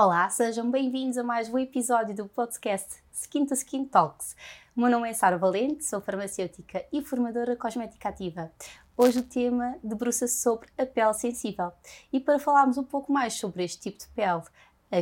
Olá, 0.00 0.30
sejam 0.30 0.70
bem-vindos 0.70 1.18
a 1.18 1.24
mais 1.24 1.52
um 1.52 1.58
episódio 1.58 2.14
do 2.14 2.28
podcast 2.28 3.02
Skin 3.12 3.44
to 3.46 3.54
Skin 3.54 3.84
Talks. 3.84 4.36
O 4.76 4.80
meu 4.80 4.88
nome 4.88 5.10
é 5.10 5.12
Sara 5.12 5.36
Valente, 5.36 5.84
sou 5.84 6.00
farmacêutica 6.00 6.86
e 6.92 7.02
formadora 7.02 7.56
cosmética 7.56 8.08
ativa. 8.08 8.52
Hoje 8.96 9.18
o 9.18 9.24
tema 9.24 9.76
debruça-se 9.82 10.40
sobre 10.40 10.68
a 10.78 10.86
pele 10.86 11.12
sensível. 11.14 11.72
E 12.12 12.20
para 12.20 12.38
falarmos 12.38 12.78
um 12.78 12.84
pouco 12.84 13.12
mais 13.12 13.34
sobre 13.34 13.64
este 13.64 13.90
tipo 13.90 13.98
de 13.98 14.06
pele 14.10 14.44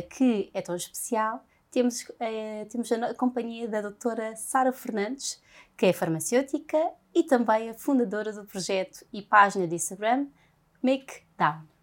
que 0.09 0.49
é 0.51 0.63
tão 0.63 0.75
especial, 0.75 1.45
temos, 1.69 2.11
eh, 2.19 2.65
temos 2.65 2.91
a 2.91 3.13
companhia 3.13 3.67
da 3.67 3.81
doutora 3.81 4.35
Sara 4.35 4.73
Fernandes, 4.73 5.39
que 5.77 5.85
é 5.85 5.93
farmacêutica 5.93 6.91
e 7.13 7.21
também 7.21 7.69
a 7.69 7.75
fundadora 7.75 8.33
do 8.33 8.45
projeto 8.45 9.05
e 9.13 9.21
página 9.21 9.67
de 9.67 9.75
Instagram 9.75 10.25
Make 10.81 11.21
Down. 11.37 11.76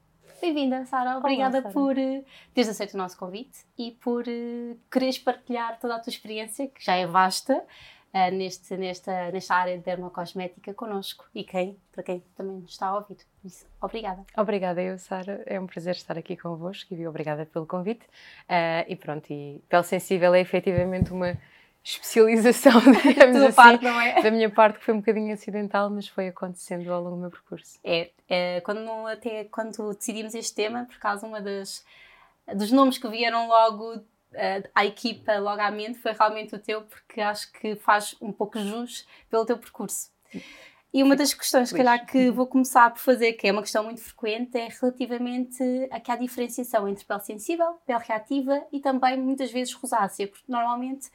Bem-vinda, 0.45 0.85
Sara. 0.85 1.17
Obrigada 1.17 1.61
Olá, 1.61 1.71
por 1.71 1.97
uh, 1.97 2.25
teres 2.53 2.69
aceito 2.69 2.93
o 2.93 2.99
nosso 2.99 3.17
convite 3.17 3.65
e 3.79 3.93
por 3.93 4.25
uh, 4.29 4.79
quereres 4.93 5.19
partilhar 5.19 5.79
toda 5.81 5.95
a 5.95 5.99
tua 5.99 6.11
experiência, 6.11 6.69
que 6.69 6.85
já 6.85 6.95
é 6.97 7.07
vasta, 7.07 7.57
uh, 7.57 8.31
neste, 8.31 8.77
nesta, 8.77 9.33
nesta 9.33 9.55
área 9.55 9.79
de 9.79 9.83
dermocosmética 9.83 10.75
connosco 10.75 11.25
e 11.35 11.45
quem, 11.45 11.79
para 11.91 12.03
quem 12.03 12.23
também 12.37 12.63
está 12.67 12.89
a 12.89 12.97
ouvir. 12.97 13.17
Isso. 13.43 13.67
Obrigada. 13.81 14.23
Obrigada, 14.37 14.83
eu, 14.83 14.99
Sara. 14.99 15.43
É 15.47 15.59
um 15.59 15.67
prazer 15.67 15.95
estar 15.95 16.19
aqui 16.19 16.37
convosco 16.37 16.93
e 16.93 17.07
obrigada 17.07 17.47
pelo 17.47 17.67
convite. 17.67 18.07
E 18.87 18.97
pronto, 18.97 19.33
e 19.33 19.65
Pele 19.67 19.83
Sensível 19.83 20.35
é 20.35 20.41
efetivamente 20.41 21.11
uma 21.11 21.39
especialização, 21.85 22.81
digamos 23.05 23.37
assim, 23.43 23.55
parte, 23.55 23.87
é? 23.87 24.23
da 24.23 24.31
minha 24.31 24.49
parte, 24.49 24.79
que 24.79 24.85
foi 24.87 24.95
um 24.95 25.01
bocadinho 25.01 25.35
acidental, 25.35 25.91
mas 25.91 26.09
foi 26.09 26.29
acontecendo 26.29 26.91
ao 26.91 27.03
longo 27.03 27.17
do 27.17 27.21
meu 27.21 27.31
percurso. 27.31 27.79
É, 27.85 28.11
é 28.27 28.61
quando, 28.63 28.89
até 29.07 29.45
quando 29.45 29.93
decidimos 29.95 30.35
este 30.35 30.55
tema, 30.55 30.87
por 30.87 30.99
causa 30.99 31.27
uma 31.27 31.43
das, 31.43 31.85
dos 32.55 32.73
nomes 32.73 32.97
que 32.97 33.07
vieram 33.09 33.49
logo 33.49 33.97
uh, 33.97 34.69
à 34.75 34.87
equipa, 34.87 35.37
logo 35.39 35.61
à 35.61 35.71
mente, 35.71 35.99
foi 35.99 36.13
realmente 36.13 36.55
o 36.55 36.59
teu, 36.59 36.83
porque 36.83 37.21
acho 37.21 37.53
que 37.53 37.77
faz 37.77 38.17
um 38.19 38.33
pouco 38.33 38.59
jus 38.59 39.07
pelo 39.29 39.45
teu 39.45 39.59
percurso. 39.59 40.11
E 40.91 41.03
uma 41.03 41.17
das 41.17 41.35
questões, 41.35 41.69
se 41.69 41.75
calhar, 41.77 42.07
que 42.07 42.31
vou 42.31 42.47
começar 42.47 42.89
por 42.89 43.01
fazer, 43.01 43.33
que 43.35 43.49
é 43.49 43.53
uma 43.53 43.63
questão 43.63 43.85
muito 43.85 44.01
frequente, 44.01 44.57
é 44.57 44.69
relativamente 44.69 45.63
a 45.91 46.01
que 46.01 46.11
há 46.11 46.17
diferenciação 46.17 46.89
entre 46.89 47.05
pele 47.05 47.21
sensível, 47.21 47.75
pele 47.85 47.99
reativa 48.07 48.65
e 48.73 48.81
também, 48.81 49.19
muitas 49.19 49.51
vezes, 49.51 49.75
rosácea, 49.75 50.29
porque 50.29 50.45
normalmente 50.47 51.11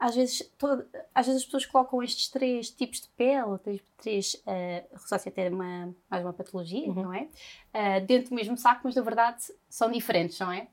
às 0.00 0.16
vezes, 0.16 0.50
todo, 0.56 0.82
às 1.14 1.26
vezes 1.26 1.42
as 1.42 1.44
pessoas 1.44 1.66
colocam 1.66 2.02
estes 2.02 2.28
três 2.28 2.70
tipos 2.70 3.02
de 3.02 3.08
pele, 3.08 3.58
três, 3.62 3.82
três 3.98 4.34
uh, 4.34 4.96
rosácea 4.98 5.30
ter 5.30 5.52
uma, 5.52 5.94
mais 6.10 6.24
uma 6.24 6.32
patologia, 6.32 6.88
uhum. 6.88 7.02
não 7.02 7.14
é? 7.14 7.28
Uh, 7.74 8.06
dentro 8.06 8.30
do 8.30 8.34
mesmo 8.34 8.56
saco, 8.56 8.80
mas 8.84 8.94
na 8.94 9.02
verdade 9.02 9.42
são 9.68 9.90
diferentes, 9.90 10.38
não 10.40 10.50
é? 10.50 10.68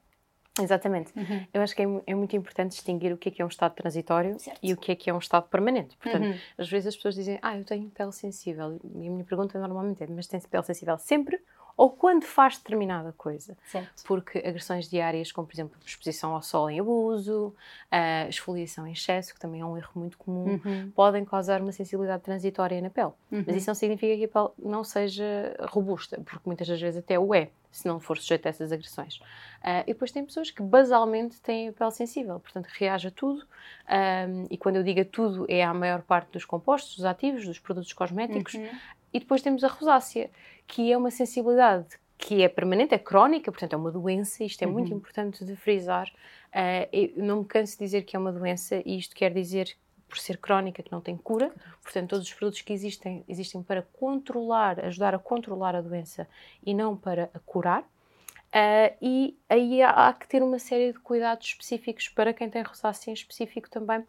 Exatamente. 0.59 1.11
Uhum. 1.15 1.45
Eu 1.53 1.61
acho 1.61 1.75
que 1.75 1.81
é, 1.81 1.85
é, 2.07 2.15
muito 2.15 2.35
importante 2.35 2.71
distinguir 2.71 3.13
o 3.13 3.17
que 3.17 3.29
é 3.29 3.31
que 3.31 3.41
é 3.41 3.45
um 3.45 3.49
estado 3.49 3.75
transitório 3.75 4.39
certo. 4.39 4.59
e 4.63 4.73
o 4.73 4.77
que 4.77 4.91
é 4.91 4.95
que 4.95 5.09
é 5.09 5.13
um 5.13 5.19
estado 5.19 5.47
permanente. 5.49 5.95
Portanto, 5.97 6.23
uhum. 6.23 6.39
às 6.57 6.69
vezes 6.69 6.87
as 6.87 6.95
pessoas 6.95 7.13
dizem, 7.13 7.37
ah, 7.41 7.57
eu 7.57 7.65
tenho 7.65 7.89
pele 7.89 8.11
sensível. 8.13 8.79
E 8.95 9.07
a 9.07 9.11
minha 9.11 9.25
pergunta 9.25 9.59
normalmente 9.59 10.03
é, 10.03 10.07
mas 10.07 10.25
tem 10.25 10.39
pele 10.39 10.63
sensível 10.63 10.97
sempre 10.97 11.39
ou 11.77 11.91
quando 11.91 12.25
faz 12.25 12.57
determinada 12.57 13.13
coisa. 13.15 13.55
Certo. 13.67 14.03
Porque 14.05 14.39
agressões 14.39 14.89
diárias, 14.89 15.31
como 15.31 15.47
por 15.47 15.53
exemplo 15.53 15.77
exposição 15.85 16.33
ao 16.33 16.41
sol 16.41 16.69
em 16.71 16.79
abuso, 16.79 17.53
uh, 17.91 18.27
esfoliação 18.27 18.87
em 18.87 18.93
excesso, 18.93 19.35
que 19.35 19.39
também 19.39 19.61
é 19.61 19.65
um 19.65 19.77
erro 19.77 19.91
muito 19.95 20.17
comum, 20.17 20.59
uhum. 20.65 20.91
podem 20.95 21.23
causar 21.23 21.61
uma 21.61 21.71
sensibilidade 21.71 22.23
transitória 22.23 22.81
na 22.81 22.89
pele. 22.89 23.11
Uhum. 23.31 23.43
Mas 23.45 23.57
isso 23.57 23.69
não 23.69 23.75
significa 23.75 24.17
que 24.17 24.25
a 24.25 24.27
pele 24.27 24.53
não 24.57 24.83
seja 24.83 25.55
robusta, 25.69 26.19
porque 26.25 26.41
muitas 26.45 26.67
das 26.67 26.81
vezes 26.81 26.97
até 26.97 27.19
o 27.19 27.33
é, 27.33 27.49
se 27.71 27.87
não 27.87 27.99
for 27.99 28.17
sujeito 28.17 28.47
a 28.47 28.49
essas 28.49 28.71
agressões. 28.71 29.17
Uh, 29.17 29.83
e 29.85 29.93
depois 29.93 30.11
tem 30.11 30.25
pessoas 30.25 30.49
que 30.49 30.63
basalmente 30.63 31.39
têm 31.41 31.69
a 31.69 31.73
pele 31.73 31.91
sensível, 31.91 32.39
portanto 32.39 32.67
reage 32.71 33.09
a 33.09 33.11
tudo, 33.11 33.45
um, 33.87 34.45
e 34.49 34.57
quando 34.57 34.77
eu 34.77 34.83
digo 34.83 35.01
a 35.01 35.05
tudo, 35.05 35.45
é 35.47 35.63
a 35.63 35.73
maior 35.73 36.01
parte 36.01 36.31
dos 36.31 36.43
compostos, 36.43 36.95
dos 36.95 37.05
ativos, 37.05 37.45
dos 37.45 37.59
produtos 37.59 37.93
cosméticos, 37.93 38.55
uhum. 38.55 38.67
E 39.13 39.19
depois 39.19 39.41
temos 39.41 39.63
a 39.63 39.67
rosácea, 39.67 40.29
que 40.67 40.91
é 40.91 40.97
uma 40.97 41.11
sensibilidade 41.11 41.97
que 42.17 42.41
é 42.41 42.49
permanente, 42.49 42.95
é 42.95 42.97
crónica, 42.97 43.51
portanto 43.51 43.73
é 43.73 43.77
uma 43.77 43.91
doença, 43.91 44.43
isto 44.43 44.61
é 44.63 44.67
uhum. 44.67 44.73
muito 44.73 44.93
importante 44.93 45.45
de 45.45 45.55
frisar. 45.55 46.11
Uh, 46.47 47.21
não 47.21 47.39
me 47.39 47.45
canso 47.45 47.77
de 47.77 47.83
dizer 47.85 48.03
que 48.03 48.15
é 48.15 48.19
uma 48.19 48.31
doença 48.31 48.81
e 48.85 48.97
isto 48.97 49.15
quer 49.15 49.31
dizer 49.31 49.75
por 50.09 50.17
ser 50.17 50.37
crónica 50.37 50.81
que 50.81 50.91
não 50.91 51.01
tem 51.01 51.17
cura, 51.17 51.51
portanto 51.83 52.09
todos 52.09 52.25
os 52.25 52.33
produtos 52.33 52.61
que 52.61 52.71
existem 52.71 53.23
existem 53.27 53.61
para 53.61 53.81
controlar, 53.81 54.83
ajudar 54.85 55.13
a 55.13 55.19
controlar 55.19 55.75
a 55.75 55.81
doença 55.81 56.27
e 56.65 56.73
não 56.73 56.95
para 56.95 57.29
a 57.33 57.39
curar. 57.39 57.81
Uh, 57.81 58.95
e 59.01 59.37
aí 59.49 59.81
há, 59.81 59.89
há, 59.89 60.13
que 60.13 60.27
ter 60.27 60.41
uma 60.41 60.57
série 60.57 60.93
de 60.93 60.99
cuidados 60.99 61.47
específicos 61.47 62.07
para 62.07 62.33
quem 62.33 62.49
tem 62.49 62.63
rosácea 62.63 63.11
em 63.11 63.13
específico 63.13 63.69
também, 63.69 64.03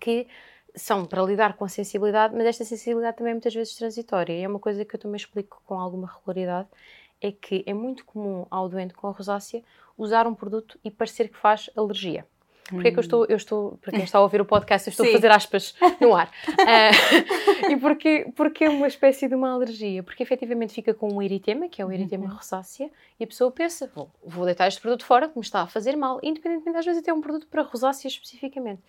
que 0.00 0.28
são 0.74 1.04
para 1.06 1.22
lidar 1.22 1.56
com 1.56 1.64
a 1.64 1.68
sensibilidade, 1.68 2.34
mas 2.34 2.46
esta 2.46 2.64
sensibilidade 2.64 3.16
também 3.16 3.30
é 3.32 3.34
muitas 3.34 3.54
vezes 3.54 3.74
transitória. 3.76 4.32
E 4.32 4.42
é 4.42 4.48
uma 4.48 4.58
coisa 4.58 4.84
que 4.84 4.96
eu 4.96 5.00
também 5.00 5.16
explico 5.16 5.62
com 5.64 5.78
alguma 5.78 6.06
regularidade, 6.08 6.68
é 7.20 7.32
que 7.32 7.64
é 7.66 7.74
muito 7.74 8.04
comum 8.04 8.46
ao 8.50 8.68
doente 8.68 8.94
com 8.94 9.06
a 9.06 9.10
rosácea 9.12 9.62
usar 9.96 10.26
um 10.26 10.34
produto 10.34 10.78
e 10.84 10.90
parecer 10.90 11.28
que 11.28 11.38
faz 11.38 11.70
alergia. 11.76 12.26
Porque 12.68 12.88
é 12.88 12.90
que 12.90 12.98
eu 12.98 13.02
estou, 13.02 13.26
eu 13.26 13.36
estou, 13.36 13.78
para 13.82 13.92
quem 13.92 14.04
está 14.04 14.18
a 14.18 14.22
ouvir 14.22 14.40
o 14.40 14.44
podcast, 14.44 14.88
eu 14.88 14.90
estou 14.90 15.04
Sim. 15.04 15.12
a 15.12 15.14
fazer 15.14 15.30
aspas 15.30 15.74
no 16.00 16.14
ar. 16.14 16.30
Uh, 16.48 17.68
e 17.70 17.76
porque, 17.76 18.32
porque 18.34 18.64
é 18.64 18.70
uma 18.70 18.88
espécie 18.88 19.28
de 19.28 19.34
uma 19.34 19.52
alergia? 19.52 20.02
Porque 20.02 20.22
efetivamente 20.22 20.72
fica 20.72 20.94
com 20.94 21.12
um 21.12 21.20
eritema, 21.20 21.68
que 21.68 21.82
é 21.82 21.84
o 21.84 21.92
eritema 21.92 22.24
uhum. 22.24 22.36
rosácea, 22.36 22.90
e 23.20 23.24
a 23.24 23.26
pessoa 23.26 23.50
pensa, 23.50 23.90
vou, 23.94 24.10
vou 24.24 24.46
deitar 24.46 24.66
este 24.66 24.80
produto 24.80 25.04
fora, 25.04 25.28
que 25.28 25.36
me 25.36 25.44
está 25.44 25.60
a 25.60 25.66
fazer 25.66 25.94
mal, 25.94 26.18
independentemente 26.22 26.78
às 26.78 26.86
vezes 26.86 27.02
até 27.02 27.12
um 27.12 27.20
produto 27.20 27.46
para 27.48 27.60
rosácea 27.62 28.08
especificamente. 28.08 28.80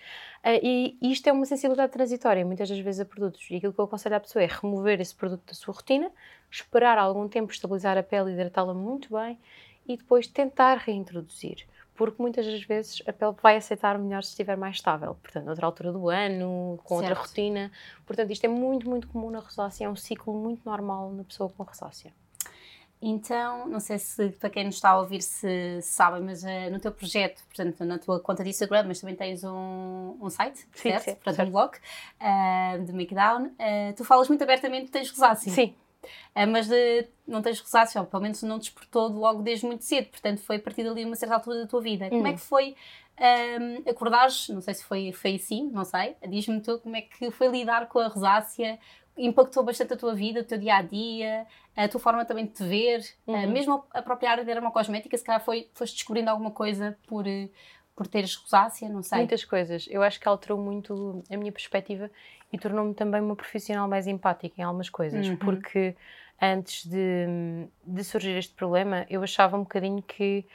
Uh, 0.41 0.59
e, 0.63 0.97
e 1.01 1.11
isto 1.11 1.27
é 1.27 1.33
uma 1.33 1.45
sensibilidade 1.45 1.91
transitória, 1.91 2.45
muitas 2.45 2.69
das 2.69 2.79
vezes 2.79 3.01
a 3.01 3.05
produtos. 3.05 3.45
E 3.51 3.57
aquilo 3.57 3.73
que 3.73 3.79
eu 3.79 3.85
aconselho 3.85 4.15
à 4.15 4.19
pessoa 4.21 4.41
é 4.41 4.47
remover 4.47 5.01
esse 5.01 5.13
produto 5.13 5.43
da 5.47 5.53
sua 5.53 5.73
rotina, 5.73 6.09
esperar 6.49 6.97
algum 6.97 7.27
tempo, 7.27 7.51
estabilizar 7.51 7.97
a 7.97 8.03
pele, 8.03 8.31
hidratá-la 8.31 8.73
muito 8.73 9.13
bem, 9.13 9.37
e 9.85 9.97
depois 9.97 10.27
tentar 10.27 10.77
reintroduzir 10.77 11.65
porque 11.95 12.21
muitas 12.21 12.45
das 12.45 12.63
vezes 12.63 13.01
a 13.07 13.13
pele 13.13 13.33
vai 13.41 13.57
aceitar 13.57 13.97
melhor 13.97 14.23
se 14.23 14.29
estiver 14.29 14.57
mais 14.57 14.75
estável, 14.75 15.15
portanto, 15.15 15.45
noutra 15.45 15.65
altura 15.65 15.91
do 15.91 16.09
ano, 16.09 16.79
com 16.83 16.99
certo. 16.99 17.09
outra 17.09 17.13
rotina. 17.13 17.71
Portanto, 18.05 18.31
isto 18.31 18.43
é 18.43 18.49
muito, 18.49 18.89
muito 18.89 19.07
comum 19.07 19.31
na 19.31 19.39
rosácea, 19.39 19.85
é 19.85 19.89
um 19.89 19.95
ciclo 19.95 20.33
muito 20.33 20.61
normal 20.65 21.11
na 21.11 21.23
pessoa 21.23 21.49
com 21.49 21.63
rosácea. 21.63 22.13
Então, 23.01 23.67
não 23.67 23.79
sei 23.79 23.99
se 23.99 24.29
para 24.29 24.49
quem 24.49 24.65
nos 24.65 24.75
está 24.75 24.89
a 24.89 24.99
ouvir 24.99 25.21
se 25.21 25.79
sabe, 25.81 26.19
mas 26.21 26.43
uh, 26.43 26.71
no 26.71 26.79
teu 26.79 26.91
projeto, 26.91 27.43
portanto, 27.45 27.85
na 27.85 27.99
tua 27.99 28.19
conta 28.19 28.43
de 28.43 28.49
Instagram, 28.49 28.85
mas 28.87 28.99
também 28.99 29.15
tens 29.15 29.43
um, 29.43 30.17
um 30.19 30.29
site, 30.29 30.59
sim, 30.73 30.89
certo? 30.89 31.03
Sim, 31.03 31.15
portanto, 31.15 31.35
certo. 31.35 31.49
um 31.49 31.51
blog 31.51 31.75
uh, 31.75 32.83
de 32.83 32.93
Makedown. 32.93 33.45
Uh, 33.47 33.93
tu 33.95 34.03
falas 34.03 34.27
muito 34.27 34.41
abertamente 34.43 34.85
que 34.85 34.91
tens 34.91 35.09
rosácea. 35.11 35.51
Sim. 35.51 35.75
Uh, 36.35 36.47
mas 36.47 36.67
de, 36.67 37.07
não 37.27 37.41
tens 37.41 37.59
rosácea, 37.59 38.01
ou 38.01 38.07
pelo 38.07 38.23
menos 38.23 38.41
não 38.43 38.57
despertou 38.57 39.07
logo 39.07 39.41
desde 39.41 39.65
muito 39.65 39.83
cedo, 39.83 40.07
portanto 40.07 40.39
foi 40.41 40.57
a 40.57 40.59
partir 40.59 40.83
dali 40.83 41.05
uma 41.05 41.15
certa 41.15 41.35
altura 41.35 41.61
da 41.61 41.67
tua 41.67 41.81
vida. 41.81 42.05
Uhum. 42.05 42.09
Como 42.11 42.27
é 42.27 42.33
que 42.33 42.41
foi 42.41 42.75
um, 43.19 43.89
acordares, 43.89 44.49
não 44.49 44.61
sei 44.61 44.73
se 44.73 44.83
foi, 44.83 45.11
foi 45.11 45.35
assim, 45.35 45.69
não 45.71 45.85
sei, 45.85 46.15
diz-me 46.27 46.61
tu 46.61 46.79
como 46.79 46.95
é 46.95 47.01
que 47.01 47.31
foi 47.31 47.47
lidar 47.47 47.87
com 47.87 47.99
a 47.99 48.07
rosácea, 48.07 48.77
impactou 49.17 49.63
bastante 49.63 49.93
a 49.93 49.97
tua 49.97 50.13
vida, 50.13 50.41
o 50.41 50.43
teu 50.43 50.57
dia 50.57 50.75
a 50.75 50.81
dia, 50.81 51.47
a 51.75 51.87
tua 51.87 51.99
forma 51.99 52.25
também 52.25 52.45
de 52.45 52.51
te 52.51 52.63
ver, 52.63 53.05
uhum. 53.25 53.43
uh, 53.43 53.47
mesmo 53.47 53.85
a 53.91 54.01
própria 54.01 54.31
área 54.31 54.43
da 54.43 54.53
dermocosmética, 54.53 55.17
se 55.17 55.23
calhar 55.23 55.43
foi, 55.43 55.69
foste 55.73 55.95
descobrindo 55.95 56.29
alguma 56.29 56.51
coisa 56.51 56.97
por, 57.07 57.25
por 57.95 58.07
teres 58.07 58.35
rosácea, 58.35 58.89
não 58.89 59.01
sei. 59.01 59.19
Muitas 59.19 59.45
coisas. 59.45 59.87
Eu 59.89 60.03
acho 60.03 60.19
que 60.19 60.27
alterou 60.27 60.59
muito 60.59 61.23
a 61.31 61.37
minha 61.37 61.51
perspectiva 61.51 62.11
e 62.51 62.57
tornou-me 62.57 62.93
também 62.93 63.21
uma 63.21 63.35
profissional 63.35 63.87
mais 63.87 64.05
empática 64.05 64.61
em 64.61 64.63
algumas 64.63 64.89
coisas, 64.89 65.27
uhum. 65.27 65.37
porque 65.37 65.95
antes 66.41 66.85
de, 66.85 67.67
de 67.85 68.03
surgir 68.03 68.37
este 68.37 68.53
problema, 68.53 69.05
eu 69.09 69.23
achava 69.23 69.55
um 69.55 69.61
bocadinho 69.61 70.01
que 70.01 70.45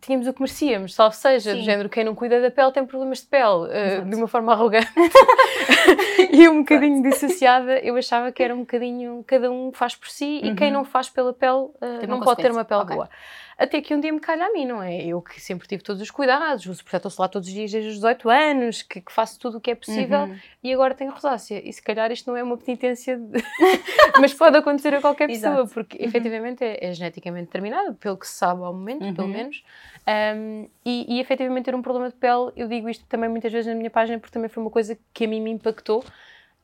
tínhamos 0.00 0.26
o 0.26 0.32
que 0.32 0.40
merecíamos, 0.40 0.94
salvo 0.94 1.14
seja, 1.14 1.52
Sim. 1.52 1.58
do 1.58 1.64
género, 1.64 1.88
quem 1.88 2.04
não 2.04 2.14
cuida 2.14 2.40
da 2.40 2.50
pele 2.50 2.72
tem 2.72 2.84
problemas 2.84 3.20
de 3.20 3.26
pele, 3.26 3.44
uh, 3.44 4.04
de 4.04 4.14
uma 4.16 4.28
forma 4.28 4.52
arrogante. 4.52 4.90
e 6.32 6.48
um 6.48 6.58
bocadinho 6.58 7.02
dissociada, 7.02 7.78
eu 7.78 7.96
achava 7.96 8.32
que 8.32 8.42
era 8.42 8.54
um 8.54 8.60
bocadinho, 8.60 9.24
cada 9.26 9.50
um 9.50 9.72
faz 9.72 9.94
por 9.94 10.08
si 10.08 10.40
uhum. 10.42 10.50
e 10.50 10.54
quem 10.54 10.68
uhum. 10.68 10.74
não 10.74 10.84
faz 10.84 11.08
pela 11.08 11.32
pele 11.32 11.52
uh, 11.52 12.06
não 12.08 12.20
pode 12.20 12.42
ter 12.42 12.50
uma 12.50 12.64
pele 12.64 12.82
okay. 12.82 12.96
boa. 12.96 13.08
Até 13.56 13.80
que 13.80 13.94
um 13.94 14.00
dia 14.00 14.12
me 14.12 14.18
calha 14.18 14.46
a 14.46 14.52
mim, 14.52 14.66
não 14.66 14.82
é? 14.82 15.04
Eu 15.06 15.22
que 15.22 15.40
sempre 15.40 15.68
tive 15.68 15.82
todos 15.82 16.02
os 16.02 16.10
cuidados, 16.10 16.66
uso 16.66 16.82
protetor 16.82 17.10
solar 17.10 17.28
todos 17.28 17.46
os 17.46 17.54
dias 17.54 17.70
desde 17.70 17.88
os 17.88 17.94
18 17.96 18.28
anos, 18.28 18.82
que, 18.82 19.00
que 19.00 19.12
faço 19.12 19.38
tudo 19.38 19.58
o 19.58 19.60
que 19.60 19.70
é 19.70 19.74
possível 19.76 20.22
uhum. 20.22 20.36
e 20.62 20.72
agora 20.72 20.92
tenho 20.92 21.12
rosácea. 21.12 21.62
E 21.64 21.72
se 21.72 21.80
calhar 21.80 22.10
isto 22.10 22.28
não 22.28 22.36
é 22.36 22.42
uma 22.42 22.56
penitência, 22.56 23.16
de... 23.16 23.42
mas 24.20 24.34
pode 24.34 24.56
acontecer 24.56 24.94
a 24.94 25.00
qualquer 25.00 25.28
pessoa, 25.28 25.54
Exato. 25.54 25.70
porque 25.72 25.98
uhum. 25.98 26.04
efetivamente 26.04 26.64
é, 26.64 26.84
é, 26.84 26.92
geneticamente 26.92 27.46
determinado, 27.46 27.94
pelo 27.94 28.16
que 28.16 28.26
se 28.26 28.34
sabe 28.34 28.62
ao 28.62 28.74
momento, 28.74 29.04
uhum. 29.04 29.14
pelo 29.14 29.28
menos. 29.28 29.62
Um, 30.06 30.68
e, 30.84 31.16
e 31.16 31.20
efetivamente 31.20 31.64
ter 31.64 31.74
um 31.74 31.82
problema 31.82 32.10
de 32.10 32.16
pele, 32.16 32.52
eu 32.56 32.68
digo 32.68 32.88
isto 32.88 33.06
também 33.06 33.28
muitas 33.28 33.50
vezes 33.50 33.66
na 33.66 33.74
minha 33.74 33.90
página, 33.90 34.18
porque 34.18 34.32
também 34.32 34.48
foi 34.48 34.62
uma 34.62 34.70
coisa 34.70 34.98
que 35.12 35.24
a 35.24 35.28
mim 35.28 35.40
me 35.40 35.50
impactou 35.50 36.04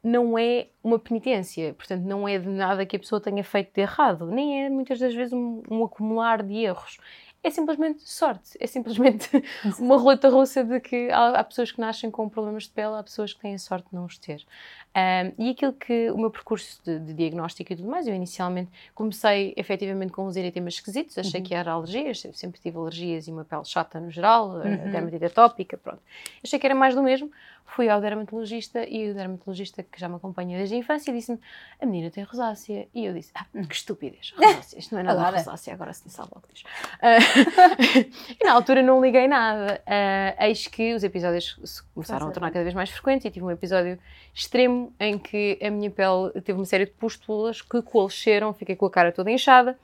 não 0.02 0.38
é 0.38 0.68
uma 0.82 0.98
penitência, 0.98 1.74
portanto, 1.74 2.02
não 2.04 2.26
é 2.26 2.38
de 2.38 2.48
nada 2.48 2.86
que 2.86 2.96
a 2.96 2.98
pessoa 2.98 3.20
tenha 3.20 3.44
feito 3.44 3.74
de 3.74 3.82
errado, 3.82 4.26
nem 4.26 4.64
é 4.64 4.70
muitas 4.70 4.98
das 4.98 5.14
vezes 5.14 5.32
um, 5.32 5.62
um 5.70 5.84
acumular 5.84 6.42
de 6.42 6.54
erros. 6.54 6.98
é 7.42 7.50
simplesmente 7.50 8.02
sorte, 8.08 8.56
é 8.58 8.66
simplesmente 8.66 9.28
uma 9.78 9.96
roleta 9.98 10.28
russa 10.28 10.64
de 10.64 10.80
que 10.80 11.10
há, 11.10 11.40
há, 11.40 11.44
pessoas 11.44 11.70
que 11.72 11.80
nascem 11.80 12.10
com 12.10 12.28
problemas 12.28 12.64
de 12.64 12.70
pele, 12.70 12.96
há 12.96 13.02
pessoas 13.02 13.32
que 13.34 13.40
têm 13.40 13.54
a 13.54 13.58
sorte 13.58 13.88
de 13.90 13.94
não 13.94 14.06
os 14.06 14.18
ter. 14.18 14.44
Um, 14.92 15.44
e 15.46 15.50
aquilo 15.50 15.72
que 15.72 16.10
o 16.10 16.18
meu 16.18 16.30
percurso 16.32 16.80
de, 16.84 16.98
de, 16.98 17.14
diagnóstico 17.14 17.72
e 17.72 17.76
tudo 17.76 17.88
mais, 17.88 18.08
eu 18.08 18.14
inicialmente 18.14 18.70
comecei 18.92 19.54
efetivamente 19.56 20.10
com 20.10 20.26
uns 20.26 20.34
eritemas 20.34 20.74
esquisitos, 20.74 21.16
achei 21.16 21.40
uhum. 21.40 21.46
que 21.46 21.54
era 21.54 21.70
alergias, 21.70 22.26
sempre 22.34 22.60
tive 22.60 22.76
alergias 22.76 23.28
e 23.28 23.30
uma 23.30 23.44
pele 23.44 23.64
chata 23.64 24.00
no 24.00 24.10
geral, 24.10 24.50
uhum. 24.50 24.90
dermatite 24.90 25.24
atópica, 25.26 25.76
pronto. 25.76 26.00
Achei 26.42 26.58
que 26.58 26.66
era 26.66 26.74
mais 26.74 26.96
do 26.96 27.04
mesmo, 27.04 27.30
fui 27.70 27.88
ao 27.88 28.00
dermatologista 28.00 28.84
e 28.86 29.10
o 29.10 29.14
dermatologista 29.14 29.82
que 29.82 29.98
já 29.98 30.08
me 30.08 30.16
acompanha 30.16 30.58
desde 30.58 30.74
a 30.74 30.78
infância 30.78 31.12
disse-me: 31.12 31.38
a 31.80 31.86
menina 31.86 32.10
tem 32.10 32.24
rosácea. 32.24 32.88
E 32.94 33.04
eu 33.04 33.14
disse: 33.14 33.30
ah, 33.34 33.46
que 33.52 33.74
estupidez, 33.74 34.34
rosácea, 34.36 34.78
isto 34.78 34.94
não 34.94 35.00
é 35.00 35.04
nada 35.04 35.20
agora. 35.20 35.38
rosácea, 35.38 35.74
agora 35.74 35.92
se 35.92 36.08
sabe 36.10 36.30
logo 36.34 36.46
diz. 36.52 36.62
Uh, 36.62 38.36
e 38.40 38.44
na 38.44 38.52
altura 38.52 38.82
não 38.82 39.00
liguei 39.00 39.28
nada. 39.28 39.80
Uh, 39.86 40.44
eis 40.44 40.66
que 40.66 40.94
os 40.94 41.04
episódios 41.04 41.84
começaram 41.94 42.28
a 42.28 42.30
tornar 42.30 42.50
cada 42.50 42.64
vez 42.64 42.74
mais 42.74 42.90
frequentes 42.90 43.24
e 43.24 43.30
tive 43.30 43.44
um 43.44 43.50
episódio 43.50 43.98
extremo 44.34 44.79
em 44.98 45.18
que 45.18 45.58
a 45.62 45.70
minha 45.70 45.90
pele 45.90 46.30
teve 46.44 46.58
uma 46.58 46.64
série 46.64 46.86
de 46.86 46.92
pústulas 46.92 47.62
que 47.62 47.82
coalesceram, 47.82 48.52
fiquei 48.52 48.76
com 48.76 48.86
a 48.86 48.90
cara 48.90 49.12
toda 49.12 49.30
inchada 49.30 49.78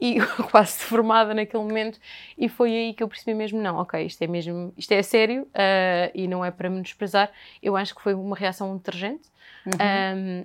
e 0.00 0.16
quase 0.50 0.78
deformada 0.78 1.34
naquele 1.34 1.62
momento 1.62 1.98
e 2.36 2.48
foi 2.48 2.70
aí 2.70 2.94
que 2.94 3.02
eu 3.02 3.08
percebi 3.08 3.34
mesmo 3.34 3.60
não, 3.60 3.76
ok, 3.76 4.04
isto 4.04 4.22
é 4.22 4.26
mesmo, 4.26 4.72
isto 4.76 4.92
é 4.92 5.02
sério 5.02 5.42
uh, 5.42 6.10
e 6.14 6.26
não 6.26 6.44
é 6.44 6.50
para 6.50 6.68
menosprezar, 6.68 7.30
eu 7.62 7.76
acho 7.76 7.94
que 7.94 8.02
foi 8.02 8.14
uma 8.14 8.36
reação 8.36 8.76
detergente 8.76 9.28
uhum. 9.66 9.72
um, 10.16 10.44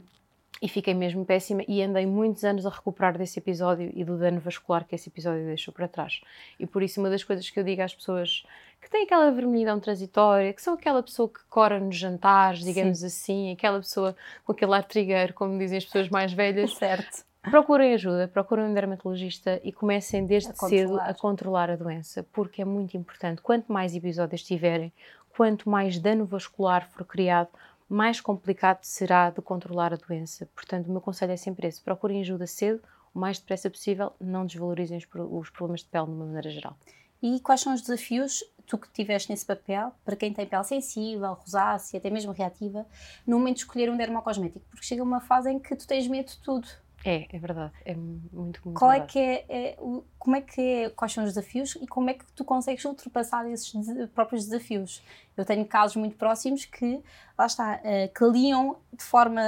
e 0.62 0.68
fiquei 0.68 0.94
mesmo 0.94 1.26
péssima 1.26 1.64
e 1.68 1.82
andei 1.82 2.06
muitos 2.06 2.44
anos 2.44 2.66
a 2.66 2.70
recuperar 2.70 3.18
desse 3.18 3.40
episódio 3.40 3.92
e 3.94 4.04
do 4.04 4.18
dano 4.18 4.40
vascular 4.40 4.86
que 4.86 4.96
esse 4.96 5.10
episódio 5.10 5.46
deixou 5.46 5.74
para 5.74 5.88
trás 5.88 6.22
e 6.60 6.66
por 6.66 6.84
isso 6.84 7.00
uma 7.00 7.10
das 7.10 7.24
coisas 7.24 7.50
que 7.50 7.60
eu 7.60 7.64
digo 7.64 7.82
às 7.82 7.94
pessoas 7.94 8.44
que 8.82 8.90
têm 8.90 9.04
aquela 9.04 9.30
vermelhidão 9.30 9.78
transitória, 9.80 10.54
que 10.54 10.62
são 10.62 10.74
aquela 10.74 11.04
pessoa 11.04 11.28
que 11.28 11.42
cora 11.50 11.80
nos 11.80 11.98
jantares, 11.98 12.64
digamos 12.64 13.00
Sim. 13.00 13.06
assim, 13.06 13.52
aquela 13.52 13.80
pessoa 13.80 14.16
com 14.46 14.54
aquele 14.54 14.74
ar 14.74 14.84
trigger, 14.84 15.34
como 15.34 15.58
dizem 15.58 15.78
as 15.78 15.86
pessoas 15.86 16.08
mais 16.08 16.32
velhas. 16.32 16.76
Certo 16.76 17.26
Procurem 17.42 17.94
ajuda, 17.94 18.28
procurem 18.28 18.66
um 18.66 18.74
dermatologista 18.74 19.62
e 19.64 19.72
comecem 19.72 20.26
desde 20.26 20.50
a 20.50 20.54
cedo 20.54 21.00
a 21.00 21.14
controlar 21.14 21.70
a 21.70 21.76
doença, 21.78 22.26
porque 22.34 22.62
é 22.62 22.66
muito 22.66 22.98
importante. 22.98 23.42
Quanto 23.42 23.72
mais 23.72 23.96
episódios 23.96 24.44
tiverem, 24.44 24.92
quanto 25.36 25.70
mais 25.70 25.98
dano 25.98 26.26
vascular 26.26 26.90
for 26.90 27.06
criado, 27.06 27.48
mais 27.90 28.22
complicado 28.22 28.84
será 28.84 29.32
de 29.32 29.42
controlar 29.42 29.94
a 29.94 29.98
doença. 29.98 30.48
Portanto, 30.54 30.88
o 30.88 30.92
meu 30.92 31.02
conselho 31.02 31.32
é 31.32 31.38
sempre 31.38 31.68
esse: 31.68 31.82
procurem 31.82 32.22
ajuda 32.22 32.46
cedo, 32.46 32.82
o 33.14 33.20
mais 33.20 33.40
depressa 33.40 33.70
possível, 33.70 34.14
não 34.20 34.46
desvalorizem 34.46 34.98
os 34.98 35.50
problemas 35.50 35.82
de 35.82 35.88
pele 35.88 36.06
de 36.06 36.12
uma 36.12 36.26
maneira 36.26 36.50
geral. 36.50 36.78
E 37.22 37.40
quais 37.42 37.62
são 37.62 37.74
os 37.74 37.82
desafios, 37.82 38.44
tu 38.66 38.78
que 38.78 38.90
tiveste 38.92 39.30
nesse 39.30 39.46
papel, 39.46 39.92
para 40.06 40.16
quem 40.16 40.32
tem 40.32 40.46
pele 40.46 40.64
sensível, 40.64 41.34
rosácea, 41.34 41.98
até 41.98 42.10
mesmo 42.10 42.32
reativa, 42.32 42.86
no 43.28 43.38
momento 43.38 43.58
de 43.58 43.64
escolher 43.64 43.90
um 43.90 43.98
dermocosmético? 43.98 44.66
Porque 44.70 44.86
chega 44.86 45.04
uma 45.04 45.20
fase 45.20 45.52
em 45.52 45.60
que 45.60 45.76
tu 45.76 45.86
tens 45.86 46.08
medo 46.08 46.28
de 46.28 46.38
tudo 46.38 46.68
é, 47.06 47.28
é 47.34 47.40
verdade. 47.40 47.72
É 47.86 47.96
muito, 47.96 48.34
muito 48.34 48.72
Qual 48.74 48.92
verdade. 48.92 49.04
é 49.04 49.06
que 49.12 49.20
é, 49.20 49.46
é, 49.50 49.78
como 50.18 50.36
é 50.36 50.42
que 50.42 50.62
é, 50.62 50.90
quais 50.90 51.14
são 51.14 51.24
os 51.24 51.34
desafios 51.34 51.78
e 51.82 51.88
como 51.88 52.10
é 52.10 52.14
que 52.14 52.26
tu 52.34 52.44
consegues 52.44 52.84
ultrapassar 52.84 53.50
esses 53.50 53.72
próprios 54.14 54.46
desafios? 54.46 55.02
Eu 55.38 55.46
tenho 55.46 55.66
casos 55.66 55.96
muito 55.96 56.18
próximos 56.18 56.66
que, 56.66 57.02
lá 57.38 57.46
está, 57.46 57.78
uh, 57.78 58.14
que 58.14 58.26
liam 58.26 58.76
de 58.92 59.04
forma 59.04 59.42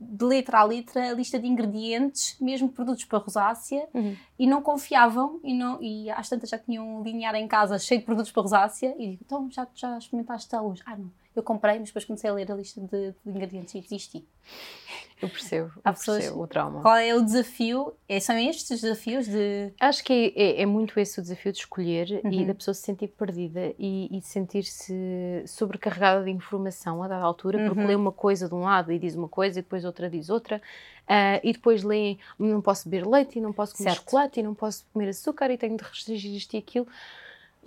de 0.00 0.24
letra 0.24 0.58
a 0.58 0.64
letra 0.64 1.10
a 1.10 1.14
lista 1.14 1.38
de 1.38 1.46
ingredientes, 1.46 2.36
mesmo 2.40 2.68
produtos 2.68 3.04
para 3.04 3.20
rosácea, 3.20 3.88
uhum. 3.94 4.16
e 4.36 4.46
não 4.46 4.60
confiavam, 4.60 5.38
e, 5.44 5.54
não, 5.54 5.80
e 5.80 6.10
às 6.10 6.28
tantas 6.28 6.50
já 6.50 6.58
tinham 6.58 6.98
um 6.98 7.02
linear 7.04 7.36
em 7.36 7.46
casa 7.46 7.78
cheio 7.78 8.00
de 8.00 8.06
produtos 8.06 8.32
para 8.32 8.42
rosácea, 8.42 8.96
e 8.98 9.10
digo, 9.10 9.22
então 9.24 9.48
já, 9.52 9.68
já 9.74 9.96
experimentaste 9.96 10.54
a 10.56 10.60
luz? 10.60 10.80
Ah, 10.84 10.96
não 10.96 11.10
eu 11.38 11.42
comprei, 11.42 11.78
mas 11.78 11.88
depois 11.88 12.04
comecei 12.04 12.28
a 12.28 12.32
ler 12.32 12.50
a 12.50 12.54
lista 12.54 12.80
de, 12.80 12.88
de 12.88 13.14
ingredientes 13.24 13.74
e 13.74 13.80
desisti. 13.80 14.24
Eu 15.20 15.30
percebo, 15.30 15.72
Há 15.82 15.90
eu 15.90 15.94
pessoas, 15.94 16.18
percebo 16.18 16.42
o 16.42 16.46
trauma. 16.46 16.82
Qual 16.82 16.96
é 16.96 17.14
o 17.14 17.22
desafio? 17.22 17.94
É, 18.06 18.20
são 18.20 18.36
estes 18.36 18.70
os 18.70 18.80
desafios 18.82 19.26
de... 19.26 19.72
Acho 19.80 20.04
que 20.04 20.34
é, 20.36 20.60
é, 20.60 20.66
muito 20.66 20.98
esse 21.00 21.18
o 21.18 21.22
desafio 21.22 21.52
de 21.52 21.58
escolher 21.58 22.20
uhum. 22.22 22.30
e 22.30 22.44
da 22.44 22.54
pessoa 22.54 22.74
se 22.74 22.82
sentir 22.82 23.08
perdida 23.08 23.72
e, 23.78 24.14
e 24.14 24.20
sentir-se 24.20 25.42
sobrecarregada 25.46 26.24
de 26.24 26.30
informação 26.30 27.02
a 27.02 27.08
dada 27.08 27.24
altura, 27.24 27.64
porque 27.66 27.80
uhum. 27.80 27.86
lê 27.86 27.94
uma 27.94 28.12
coisa 28.12 28.46
de 28.46 28.54
um 28.54 28.60
lado 28.60 28.92
e 28.92 28.98
diz 28.98 29.14
uma 29.14 29.28
coisa 29.28 29.58
e 29.58 29.62
depois 29.62 29.86
outra 29.86 30.10
diz 30.10 30.28
outra. 30.28 30.60
Uh, 31.08 31.40
e 31.42 31.52
depois 31.52 31.82
lê, 31.82 32.18
não 32.38 32.60
posso 32.60 32.88
beber 32.88 33.06
leite 33.06 33.38
e 33.38 33.40
não 33.40 33.52
posso 33.52 33.74
comer 33.74 33.90
certo. 33.90 34.04
chocolate 34.04 34.40
e 34.40 34.42
não 34.42 34.54
posso 34.54 34.84
comer 34.92 35.08
açúcar 35.08 35.50
e 35.50 35.56
tenho 35.56 35.76
de 35.78 35.84
restringir 35.84 36.34
isto 36.34 36.52
e 36.54 36.58
aquilo 36.58 36.86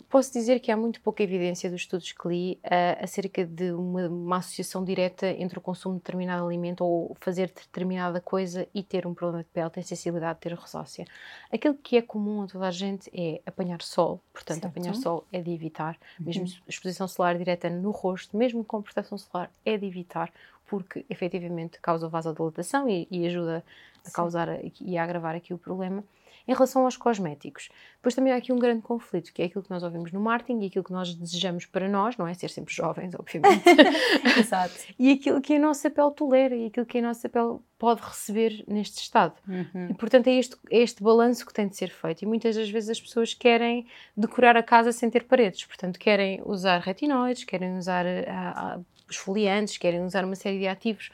posso 0.10 0.32
dizer 0.32 0.60
que 0.60 0.72
há 0.72 0.78
muito 0.78 1.02
pouca 1.02 1.24
evidência 1.24 1.70
dos 1.70 1.82
estudos 1.82 2.12
que 2.12 2.28
li 2.28 2.60
uh, 2.66 3.04
acerca 3.04 3.46
de 3.46 3.72
uma, 3.72 4.08
uma, 4.08 4.38
associação 4.38 4.84
direta 4.84 5.28
entre 5.28 5.58
o 5.58 5.62
consumo 5.62 5.96
de 5.96 6.02
determinado 6.02 6.46
alimento 6.46 6.84
ou 6.84 7.16
fazer 7.20 7.48
determinada 7.48 8.22
coisa 8.22 8.68
e 8.74 8.84
ter 8.84 9.06
um 9.06 9.14
problema 9.14 9.44
de 9.44 9.50
pele, 9.50 9.70
ter 9.70 9.84
sensibilidade, 9.84 10.40
ter 10.40 10.54
rosácea. 10.54 11.06
Aquilo 11.52 11.76
que 11.76 11.98
é 11.98 12.02
comum 12.02 12.44
a 12.44 12.48
toda 12.48 12.68
a 12.68 12.72
gente 12.72 13.10
é 13.14 13.42
apanhar 13.46 13.82
sol, 13.82 14.22
portanto, 14.34 14.62
certo. 14.62 14.78
apanhar 14.78 14.96
sol 14.96 15.26
é 15.32 15.42
de 15.42 15.52
evitar, 15.52 15.98
uhum. 16.20 16.26
mesmo 16.26 16.46
exposição 16.68 17.08
solar 17.08 17.38
direta 17.38 17.70
no 17.70 17.92
rosto, 17.92 18.38
mesmo 18.38 18.64
com 18.64 18.82
proteção 18.82 19.18
solar, 19.18 19.52
é 19.66 19.78
de 19.78 19.86
evitar, 19.86 20.32
porque 20.68 21.06
efetivamente 21.10 21.80
causa 21.82 22.08
vasodilatação 22.08 22.88
e, 22.88 23.08
e 23.10 23.26
ajuda 23.26 23.64
a 24.06 24.12
causar 24.12 24.60
e 24.80 24.98
a 24.98 25.04
agravar 25.04 25.36
aqui 25.36 25.54
o 25.54 25.58
problema. 25.58 26.04
Em 26.50 26.54
relação 26.54 26.84
aos 26.84 26.98
cosméticos, 26.98 27.70
depois 27.98 28.16
também 28.16 28.34
há 28.34 28.38
aqui 28.38 28.52
um 28.52 28.58
grande 28.58 28.82
conflito, 28.82 29.32
que 29.32 29.44
é 29.44 29.46
aquilo 29.46 29.64
que 29.64 29.70
nós 29.70 29.84
ouvimos 29.84 30.12
no 30.12 30.20
marketing 30.20 30.64
e 30.64 30.66
aquilo 30.66 30.84
que 30.84 30.92
nós 30.92 31.14
desejamos 31.14 31.68
para 31.68 31.88
nós, 31.88 32.18
não 32.18 32.28
é? 32.28 32.34
Ser 32.34 32.50
sempre 32.50 32.74
jovens, 32.74 33.14
obviamente. 33.14 33.64
Exato. 34.36 34.74
e 34.98 35.12
aquilo 35.12 35.40
que 35.42 35.54
a 35.54 35.60
nossa 35.60 35.92
pele 35.92 36.10
tolera 36.10 36.56
e 36.56 36.66
aquilo 36.66 36.88
que 36.88 36.98
a 36.98 37.02
nossa 37.04 37.30
pele 37.30 37.60
pode 37.78 38.02
receber 38.02 38.64
neste 38.68 38.98
estado. 38.98 39.36
Uhum. 39.48 39.90
E, 39.92 39.94
portanto, 39.94 40.26
é 40.26 40.40
este, 40.40 40.56
é 40.72 40.80
este 40.80 41.04
balanço 41.04 41.46
que 41.46 41.54
tem 41.54 41.68
de 41.68 41.76
ser 41.76 41.92
feito. 41.92 42.24
E 42.24 42.26
muitas 42.26 42.56
das 42.56 42.68
vezes 42.68 42.90
as 42.90 43.00
pessoas 43.00 43.36
querem 43.36 43.86
decorar 44.18 44.58
a 44.58 44.64
casa 44.64 44.92
sem 44.92 45.08
ter 45.08 45.26
paredes. 45.26 45.66
Portanto, 45.66 46.00
querem 46.00 46.42
usar 46.44 46.80
retinoides, 46.80 47.44
querem 47.44 47.78
usar 47.78 48.08
a, 48.08 48.76
a, 48.76 48.80
esfoliantes, 49.08 49.78
querem 49.78 50.04
usar 50.04 50.26
uma 50.26 50.36
série 50.36 50.58
de 50.58 50.68
ativos 50.68 51.12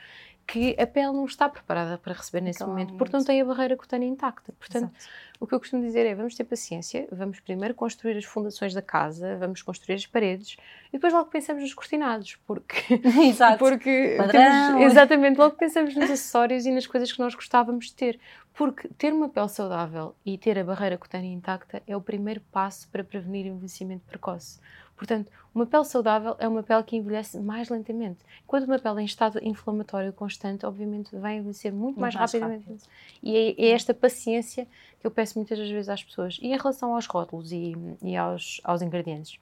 que 0.48 0.76
a 0.80 0.86
pele 0.86 1.12
não 1.12 1.26
está 1.26 1.50
preparada 1.50 1.98
para 1.98 2.14
receber 2.14 2.42
nesse 2.42 2.62
então, 2.62 2.68
momento, 2.68 2.94
porque 2.96 3.16
não 3.16 3.24
tem 3.24 3.42
a 3.42 3.46
barreira 3.46 3.76
cutânea 3.76 4.08
intacta. 4.08 4.54
Portanto, 4.54 4.92
Exato. 4.96 5.10
o 5.40 5.48
que 5.48 5.56
eu 5.56 5.60
costumo 5.60 5.82
dizer 5.82 6.06
é: 6.06 6.14
vamos 6.14 6.36
ter 6.36 6.44
paciência, 6.44 7.08
vamos 7.12 7.40
primeiro 7.40 7.74
construir 7.74 8.16
as 8.16 8.26
fundações 8.26 8.74
da 8.74 8.82
casa, 8.82 9.38
vamos 9.38 9.62
construir 9.62 9.96
as 9.96 10.06
paredes 10.06 10.56
e 10.90 10.94
depois 10.94 11.12
logo 11.14 11.30
pensamos 11.30 11.64
nos 11.64 11.74
cortinados, 11.74 12.38
porque. 12.46 13.02
Exato. 13.28 13.58
porque 13.58 14.18
temos, 14.32 14.82
exatamente, 14.84 15.38
logo 15.38 15.56
pensamos 15.56 15.96
nos 15.96 16.06
acessórios 16.06 16.66
e 16.66 16.72
nas 16.72 16.86
coisas 16.86 17.12
que 17.12 17.20
nós 17.20 17.34
gostávamos 17.34 17.88
de 17.88 17.96
ter. 17.96 18.20
Porque 18.54 18.88
ter 18.98 19.12
uma 19.12 19.28
pele 19.28 19.50
saudável 19.50 20.16
e 20.26 20.38
ter 20.38 20.58
a 20.58 20.64
barreira 20.64 20.98
cutânea 20.98 21.34
intacta 21.34 21.84
é 21.86 21.98
o 21.98 22.00
primeiro 22.00 22.40
passo 22.54 22.88
para 22.88 23.04
prevenir 23.04 23.48
envelhecimento 23.48 24.06
precoce. 24.06 24.62
Portanto, 24.96 25.32
uma 25.54 25.66
pele 25.66 25.84
saudável 25.86 26.36
é 26.40 26.48
uma 26.48 26.64
pele 26.64 26.84
que 26.84 26.96
envelhece 26.96 27.40
mais 27.40 27.70
lentamente. 27.70 28.20
Enquanto 28.44 28.66
uma 28.66 28.80
pele 28.80 29.02
em 29.02 29.06
estado 29.06 29.40
inflamatório 29.44 30.12
constante, 30.14 30.66
obviamente, 30.66 31.16
vai 31.16 31.38
envelhecer 31.38 31.72
muito, 31.72 31.84
muito 31.84 32.00
mais, 32.00 32.16
mais, 32.16 32.32
rapidamente. 32.32 32.66
Rápido. 32.66 32.84
E 33.22 33.36
é, 33.36 33.66
é, 33.66 33.70
esta 33.72 33.94
paciência 33.94 34.68
que 35.00 35.08
eu 35.08 35.12
peço 35.12 35.38
muitas 35.38 35.58
das 35.60 35.70
vezes 35.70 35.90
às 35.90 36.04
pessoas. 36.04 36.38
E 36.42 36.48
em 36.48 36.58
relação 36.58 36.96
aos 36.96 37.06
rótulos 37.06 37.52
e, 37.52 37.76
e 38.02 38.16
aos, 38.16 38.62
aos 38.64 38.82
ingredientes, 38.82 39.38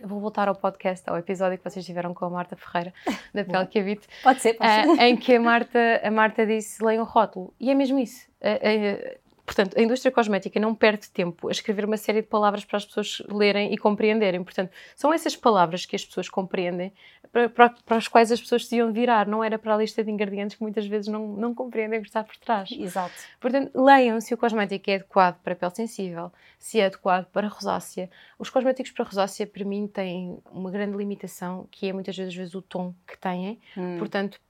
eu 0.00 0.08
vou 0.08 0.20
voltar 0.20 0.48
ao 0.48 0.54
podcast, 0.54 1.08
ao 1.08 1.16
episódio 1.16 1.58
que 1.58 1.64
vocês 1.64 1.84
tiveram 1.84 2.12
com 2.12 2.24
a 2.24 2.30
Marta 2.30 2.56
Ferreira, 2.56 2.92
da 3.32 3.44
Pele 3.44 3.66
que 3.66 3.78
Habite. 3.78 4.08
Pode 4.22 4.40
ser, 4.40 4.54
pode 4.54 4.70
ser. 4.70 4.88
Uh, 4.88 5.00
em 5.00 5.16
que 5.16 5.34
a 5.34 5.40
Marta, 5.40 6.00
a 6.02 6.10
Marta 6.10 6.46
disse: 6.46 6.82
leiam 6.84 7.04
o 7.04 7.06
rótulo. 7.06 7.54
E 7.60 7.70
é 7.70 7.74
mesmo 7.74 7.98
isso. 7.98 8.28
Portanto, 9.44 9.78
a 9.78 9.82
indústria 9.82 10.10
cosmética 10.10 10.58
não 10.58 10.74
perde 10.74 11.10
tempo 11.10 11.48
a 11.48 11.50
escrever 11.50 11.84
uma 11.84 11.98
série 11.98 12.22
de 12.22 12.28
palavras 12.28 12.64
para 12.64 12.78
as 12.78 12.84
pessoas 12.84 13.22
lerem 13.28 13.74
e 13.74 13.76
compreenderem. 13.76 14.42
Portanto, 14.42 14.70
são 14.96 15.12
essas 15.12 15.36
palavras 15.36 15.84
que 15.84 15.94
as 15.94 16.04
pessoas 16.04 16.28
compreendem 16.30 16.92
para, 17.30 17.48
para, 17.50 17.70
para 17.84 17.96
as 17.96 18.08
quais 18.08 18.32
as 18.32 18.40
pessoas 18.40 18.66
se 18.66 18.76
iam 18.76 18.92
virar. 18.92 19.26
Não 19.26 19.44
era 19.44 19.58
para 19.58 19.74
a 19.74 19.76
lista 19.76 20.02
de 20.02 20.10
ingredientes 20.10 20.56
que 20.56 20.62
muitas 20.62 20.86
vezes 20.86 21.08
não, 21.08 21.28
não 21.28 21.54
compreendem 21.54 21.98
o 21.98 22.02
que 22.02 22.08
está 22.08 22.24
por 22.24 22.36
trás. 22.36 22.70
Exato. 22.72 23.14
Portanto, 23.38 23.70
leiam 23.74 24.18
se 24.20 24.32
o 24.32 24.38
cosmético 24.38 24.90
é 24.90 24.94
adequado 24.94 25.38
para 25.42 25.54
pele 25.54 25.74
sensível, 25.74 26.32
se 26.58 26.80
é 26.80 26.86
adequado 26.86 27.26
para 27.26 27.46
rosácea. 27.46 28.08
Os 28.38 28.48
cosméticos 28.48 28.92
para 28.92 29.04
rosácea, 29.04 29.46
para 29.46 29.64
mim, 29.64 29.86
têm 29.86 30.38
uma 30.50 30.70
grande 30.70 30.96
limitação, 30.96 31.68
que 31.70 31.86
é 31.88 31.92
muitas 31.92 32.16
vezes, 32.16 32.34
vezes 32.34 32.54
o 32.54 32.62
tom 32.62 32.94
que 33.06 33.18
têm. 33.18 33.60
Hum. 33.76 33.98
Portanto, 33.98 34.40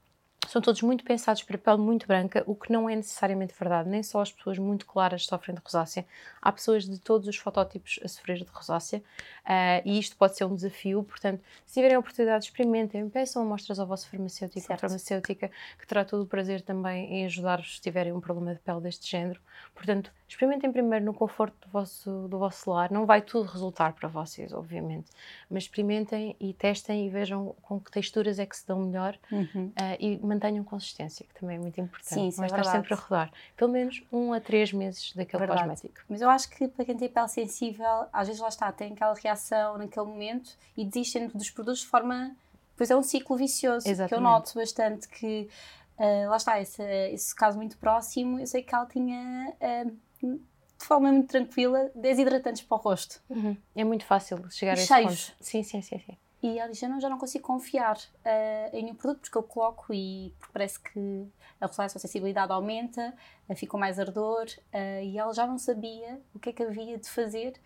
são 0.47 0.61
todos 0.61 0.81
muito 0.81 1.03
pensados 1.03 1.43
para 1.43 1.57
pele 1.57 1.77
muito 1.77 2.07
branca, 2.07 2.43
o 2.45 2.55
que 2.55 2.71
não 2.71 2.89
é 2.89 2.95
necessariamente 2.95 3.53
verdade. 3.59 3.89
Nem 3.89 4.03
só 4.03 4.21
as 4.21 4.31
pessoas 4.31 4.57
muito 4.57 4.85
claras 4.85 5.25
sofrem 5.25 5.55
de 5.55 5.61
rosácea. 5.63 6.05
Há 6.41 6.51
pessoas 6.51 6.85
de 6.85 6.99
todos 6.99 7.27
os 7.27 7.37
fotótipos 7.37 7.99
a 8.03 8.07
sofrer 8.07 8.37
de 8.37 8.49
rosácea 8.51 8.99
uh, 8.99 9.81
e 9.83 9.99
isto 9.99 10.15
pode 10.15 10.35
ser 10.35 10.45
um 10.45 10.55
desafio. 10.55 11.03
Portanto, 11.03 11.41
se 11.65 11.73
tiverem 11.73 11.95
a 11.95 11.99
oportunidade, 11.99 12.45
experimentem, 12.45 13.09
peçam 13.09 13.41
amostras 13.41 13.79
ao 13.79 13.87
vosso 13.87 14.09
farmacêutico 14.09 14.71
ou 14.71 14.77
farmacêutica, 14.77 15.51
que 15.79 15.87
terá 15.87 16.05
todo 16.05 16.23
o 16.23 16.27
prazer 16.27 16.61
também 16.61 17.13
em 17.13 17.25
ajudar-vos 17.25 17.75
se 17.75 17.81
tiverem 17.81 18.13
um 18.13 18.19
problema 18.19 18.53
de 18.53 18.59
pele 18.59 18.81
deste 18.81 19.09
género. 19.09 19.39
Portanto, 19.73 20.11
experimentem 20.27 20.71
primeiro 20.71 21.05
no 21.05 21.13
conforto 21.13 21.55
do 21.65 21.71
vosso, 21.71 22.27
do 22.27 22.37
vosso 22.37 22.69
lar. 22.69 22.91
Não 22.91 23.05
vai 23.05 23.21
tudo 23.21 23.49
resultar 23.49 23.93
para 23.93 24.07
vocês, 24.07 24.53
obviamente, 24.53 25.11
mas 25.49 25.63
experimentem 25.63 26.35
e 26.39 26.53
testem 26.53 27.05
e 27.05 27.09
vejam 27.09 27.55
com 27.61 27.79
que 27.79 27.91
texturas 27.91 28.39
é 28.39 28.45
que 28.45 28.57
se 28.57 28.67
dão 28.67 28.79
melhor 28.79 29.17
uhum. 29.31 29.67
uh, 29.67 29.97
e 29.99 30.17
mantenham 30.35 30.63
consistência, 30.63 31.25
que 31.25 31.39
também 31.39 31.57
é 31.57 31.59
muito 31.59 31.79
importante. 31.79 32.13
Sim, 32.13 32.27
isso 32.27 32.43
é 32.43 32.45
estar 32.45 32.63
sempre 32.63 32.93
a 32.93 32.97
rodar. 32.97 33.31
Pelo 33.55 33.71
menos 33.71 34.03
um 34.11 34.33
a 34.33 34.39
três 34.39 34.71
meses 34.71 35.13
daquele 35.13 35.39
verdade. 35.39 35.61
cosmético. 35.61 36.01
Mas 36.07 36.21
eu 36.21 36.29
acho 36.29 36.49
que 36.49 36.67
para 36.67 36.85
quem 36.85 36.95
tem 36.95 37.09
pele 37.09 37.27
sensível, 37.27 38.05
às 38.11 38.27
vezes 38.27 38.41
lá 38.41 38.49
está, 38.49 38.71
tem 38.71 38.93
aquela 38.93 39.13
reação 39.13 39.77
naquele 39.77 40.05
momento 40.05 40.57
e 40.77 40.85
desistem 40.85 41.27
dos 41.29 41.49
produtos 41.49 41.81
de 41.81 41.87
forma. 41.87 42.35
Pois 42.77 42.91
é 42.91 42.95
um 42.95 43.03
ciclo 43.03 43.37
vicioso 43.37 43.87
Exatamente. 43.87 44.09
que 44.09 44.15
eu 44.15 44.21
noto 44.21 44.53
bastante 44.53 45.07
que 45.07 45.49
uh, 45.97 46.29
lá 46.29 46.37
está, 46.37 46.59
esse, 46.59 46.83
esse 46.83 47.33
caso 47.33 47.57
muito 47.57 47.77
próximo, 47.77 48.39
eu 48.39 48.45
sei 48.45 48.61
que 48.61 48.75
ela 48.75 48.85
tinha 48.85 49.53
uh, 49.61 49.97
de 50.21 50.85
forma 50.85 51.11
muito 51.11 51.29
tranquila 51.29 51.89
10 51.95 52.19
hidratantes 52.19 52.61
para 52.63 52.75
o 52.75 52.79
rosto. 52.79 53.21
Uhum. 53.29 53.55
É 53.75 53.83
muito 53.83 54.05
fácil 54.05 54.45
chegar 54.51 54.73
e 54.73 54.79
a 54.79 54.83
esse 54.83 54.87
cheios. 54.87 55.29
ponto. 55.29 55.37
Sim, 55.39 55.63
sim, 55.63 55.81
sim, 55.81 55.99
sim. 55.99 56.17
E 56.45 56.59
ela 56.59 56.69
diz: 56.69 56.79
Eu 56.83 56.89
não, 56.89 57.01
já 57.01 57.09
não 57.09 57.17
consigo 57.17 57.43
confiar 57.43 57.97
uh, 57.97 58.75
em 58.75 58.91
um 58.91 58.93
produto 58.93 59.21
porque 59.21 59.37
eu 59.37 59.41
coloco 59.41 59.91
e 59.91 60.31
parece 60.53 60.79
que 60.79 61.27
a 61.59 61.65
rosácea, 61.65 61.97
a 61.97 61.99
sensibilidade 61.99 62.51
aumenta, 62.51 63.15
uh, 63.49 63.55
ficou 63.55 63.79
mais 63.79 63.99
ardor 63.99 64.45
uh, 64.45 65.03
e 65.03 65.17
ela 65.17 65.33
já 65.33 65.47
não 65.47 65.57
sabia 65.57 66.21
o 66.35 66.39
que 66.39 66.49
é 66.49 66.53
que 66.53 66.61
havia 66.61 66.99
de 66.99 67.09
fazer 67.09 67.59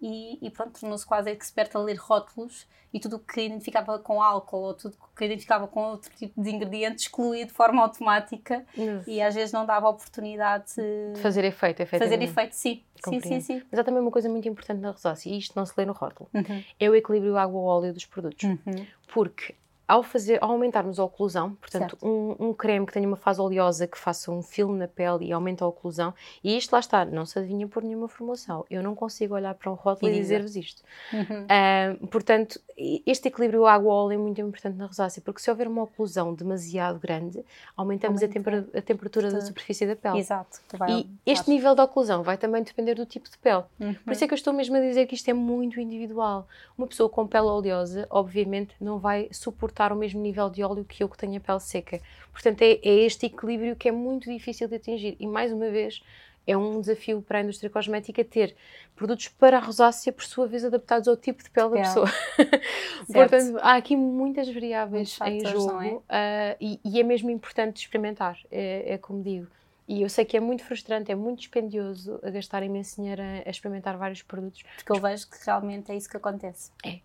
e, 0.00 0.38
e 0.44 0.50
pronto, 0.50 0.78
tornou-se 0.78 1.06
quase 1.06 1.30
expert 1.30 1.74
a 1.74 1.78
ler 1.78 1.96
rótulos 1.96 2.66
e 2.92 3.00
tudo 3.00 3.16
o 3.16 3.18
que 3.18 3.42
identificava 3.42 3.98
com 3.98 4.22
álcool 4.22 4.62
ou 4.62 4.74
tudo 4.74 4.96
o 5.00 5.16
que 5.16 5.24
identificava 5.24 5.66
com 5.66 5.80
outro 5.80 6.10
tipo 6.16 6.40
de 6.40 6.50
ingrediente 6.50 7.02
excluía 7.02 7.44
de 7.44 7.52
forma 7.52 7.82
automática 7.82 8.64
e 9.06 9.20
às 9.20 9.34
vezes 9.34 9.52
não 9.52 9.66
dava 9.66 9.88
oportunidade 9.88 10.74
de 10.76 11.20
fazer 11.20 11.44
efeito, 11.44 11.82
Fazer 12.04 12.22
efeito, 12.22 12.52
sim. 12.54 12.82
Sim, 13.04 13.20
sim, 13.20 13.40
sim. 13.40 13.62
Mas 13.70 13.78
há 13.78 13.84
também 13.84 14.00
uma 14.00 14.10
coisa 14.10 14.28
muito 14.28 14.48
importante 14.48 14.80
na 14.80 14.90
rosácea, 14.90 15.30
e 15.30 15.38
isto 15.38 15.52
não 15.54 15.66
se 15.66 15.74
lê 15.76 15.84
no 15.84 15.92
rótulo, 15.92 16.28
uhum. 16.32 16.64
é 16.80 16.90
o 16.90 16.94
equilíbrio 16.94 17.36
água-óleo 17.36 17.92
dos 17.92 18.06
produtos. 18.06 18.42
Uhum. 18.44 18.86
Porque 19.12 19.54
ao, 19.86 20.02
fazer, 20.02 20.42
ao 20.42 20.50
aumentarmos 20.50 20.98
a 20.98 21.04
oclusão, 21.04 21.54
portanto, 21.54 21.96
um, 22.02 22.48
um, 22.48 22.54
creme 22.54 22.84
que 22.84 22.92
tenha 22.92 23.06
uma 23.06 23.16
fase 23.16 23.40
oleosa 23.40 23.86
que 23.86 23.96
faça 23.96 24.30
um 24.32 24.42
filme 24.42 24.76
na 24.76 24.88
pele 24.88 25.26
e 25.26 25.32
aumenta 25.32 25.64
a 25.64 25.68
oclusão, 25.68 26.12
e 26.42 26.56
isto 26.56 26.72
lá 26.72 26.80
está, 26.80 27.04
não 27.04 27.24
se 27.24 27.38
adivinha 27.38 27.68
por 27.68 27.82
nenhuma 27.82 28.08
formulação. 28.08 28.64
Eu 28.68 28.82
não 28.82 28.94
consigo 28.94 29.34
olhar 29.34 29.54
para 29.54 29.70
um 29.70 29.74
rótulo 29.74 30.10
e, 30.10 30.16
e 30.16 30.18
dizer-vos 30.18 30.56
isto. 30.56 30.82
Uhum. 31.12 32.02
Uh, 32.02 32.06
portanto, 32.08 32.60
este 33.06 33.28
equilíbrio 33.28 33.66
água-óleo 33.66 34.14
é 34.14 34.18
muito 34.18 34.40
importante 34.40 34.76
na 34.76 34.86
rosácea, 34.86 35.22
porque 35.24 35.40
se 35.40 35.50
houver 35.50 35.68
uma 35.68 35.84
oclusão 35.84 36.34
demasiado 36.34 36.98
grande, 36.98 37.44
aumentamos 37.76 38.22
a, 38.22 38.28
tempera 38.28 38.66
a, 38.74 38.82
temperatura 38.82 39.30
da 39.30 39.40
superfície 39.40 39.86
da 39.86 39.94
pele. 39.94 40.18
Exato. 40.18 40.60
e 40.88 41.08
este 41.24 41.48
nível 41.48 41.74
de 41.74 41.80
oclusão 41.80 42.22
vai 42.22 42.36
também 42.36 42.62
depender 42.62 42.94
do 42.94 43.06
tipo 43.06 43.30
de 43.30 43.38
pele. 43.38 43.62
Uhum. 43.78 43.94
Por 43.94 44.12
isso 44.12 44.24
é 44.24 44.26
que 44.26 44.34
eu 44.34 44.36
estou 44.36 44.52
mesmo 44.52 44.76
a 44.76 44.80
dizer 44.80 45.06
que 45.06 45.14
isto 45.14 45.28
é 45.28 45.32
muito 45.34 45.80
individual. 45.80 46.48
Uma 46.76 46.86
pessoa 46.86 47.08
com 47.08 47.26
pele 47.26 47.46
oleosa, 47.46 48.06
obviamente, 48.10 48.74
não 48.80 48.98
vai 48.98 49.28
suportar 49.30 49.75
suportar 49.76 49.92
o 49.92 49.96
mesmo 49.96 50.20
nível 50.20 50.48
de 50.48 50.62
óleo 50.62 50.84
que 50.84 51.02
eu 51.02 51.08
que 51.08 51.18
tenho 51.18 51.36
a 51.36 51.40
pele 51.40 51.60
seca. 51.60 52.00
Portanto, 52.32 52.62
é, 52.62 52.80
é 52.82 53.04
este 53.04 53.26
equilíbrio 53.26 53.76
que 53.76 53.88
é 53.88 53.92
muito 53.92 54.30
difícil 54.30 54.66
de 54.68 54.76
atingir. 54.76 55.16
E 55.20 55.26
mais 55.26 55.52
uma 55.52 55.68
vez, 55.68 56.02
é 56.46 56.56
um 56.56 56.80
desafio 56.80 57.20
para 57.20 57.38
a 57.38 57.42
indústria 57.42 57.68
cosmética 57.68 58.24
ter 58.24 58.56
produtos 58.94 59.28
para 59.28 59.58
a 59.58 59.60
rosácea, 59.60 60.12
por 60.12 60.24
sua 60.24 60.46
vez, 60.46 60.64
adaptados 60.64 61.06
ao 61.06 61.16
tipo 61.16 61.42
de 61.42 61.50
pele 61.50 61.70
da 61.70 61.76
pessoa. 61.76 62.08
Portanto, 63.12 63.58
há 63.60 63.76
aqui 63.76 63.94
muitas 63.96 64.48
variáveis 64.48 65.18
em 65.26 65.44
jogo 65.46 65.82
é? 65.82 65.92
Uh, 65.92 66.56
e, 66.60 66.80
e, 66.84 67.00
é 67.00 67.02
mesmo 67.02 67.30
importante 67.30 67.78
experimentar, 67.82 68.38
é, 68.50 68.94
é, 68.94 68.98
como 68.98 69.22
digo. 69.22 69.46
E 69.88 70.02
eu 70.02 70.08
sei 70.08 70.24
que 70.24 70.36
é 70.36 70.40
muito 70.40 70.64
frustrante, 70.64 71.12
é 71.12 71.14
muito 71.14 71.38
dispendioso 71.38 72.18
a 72.22 72.30
gastar 72.30 72.62
imenso 72.62 72.96
dinheiro 72.96 73.22
a, 73.22 73.48
a 73.48 73.50
experimentar 73.50 73.96
vários 73.96 74.20
produtos. 74.20 74.64
Porque 74.76 74.90
eu 74.90 75.00
vejo 75.00 75.28
que 75.28 75.36
realmente 75.44 75.92
é 75.92 75.96
isso 75.96 76.08
que 76.08 76.16
acontece. 76.16 76.72
É, 76.84 76.94
é. 76.94 77.00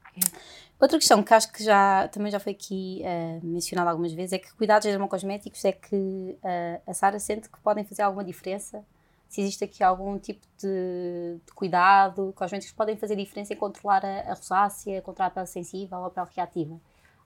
Outra 0.80 0.98
questão 0.98 1.22
que 1.22 1.32
acho 1.32 1.52
que 1.52 1.64
já, 1.64 2.08
também 2.08 2.32
já 2.32 2.40
foi 2.40 2.54
aqui 2.54 3.04
uh, 3.04 3.46
mencionada 3.46 3.92
algumas 3.92 4.12
vezes 4.14 4.34
é 4.34 4.40
que 4.40 4.52
cuidados 4.56 4.88
dermocosméticos 4.88 5.64
é 5.64 5.72
que 5.72 5.96
uh, 5.96 6.82
a 6.88 6.94
Sara 6.94 7.20
sente 7.20 7.50
que 7.50 7.60
podem 7.60 7.84
fazer 7.84 8.02
alguma 8.02 8.24
diferença. 8.24 8.84
Se 9.30 9.42
existe 9.42 9.64
aqui 9.64 9.84
algum 9.84 10.18
tipo 10.18 10.46
de, 10.58 11.38
de 11.46 11.54
cuidado, 11.54 12.34
cosméticos 12.36 12.76
podem 12.76 12.98
fazer 12.98 13.16
diferença 13.16 13.54
em 13.54 13.56
controlar 13.56 14.04
a, 14.04 14.32
a 14.32 14.34
rosácea, 14.34 15.02
controlar 15.04 15.28
a 15.28 15.32
pele 15.32 15.46
sensível 15.46 16.00
ou 16.00 16.06
a 16.06 16.10
pele 16.10 16.28
reativa. 16.36 16.82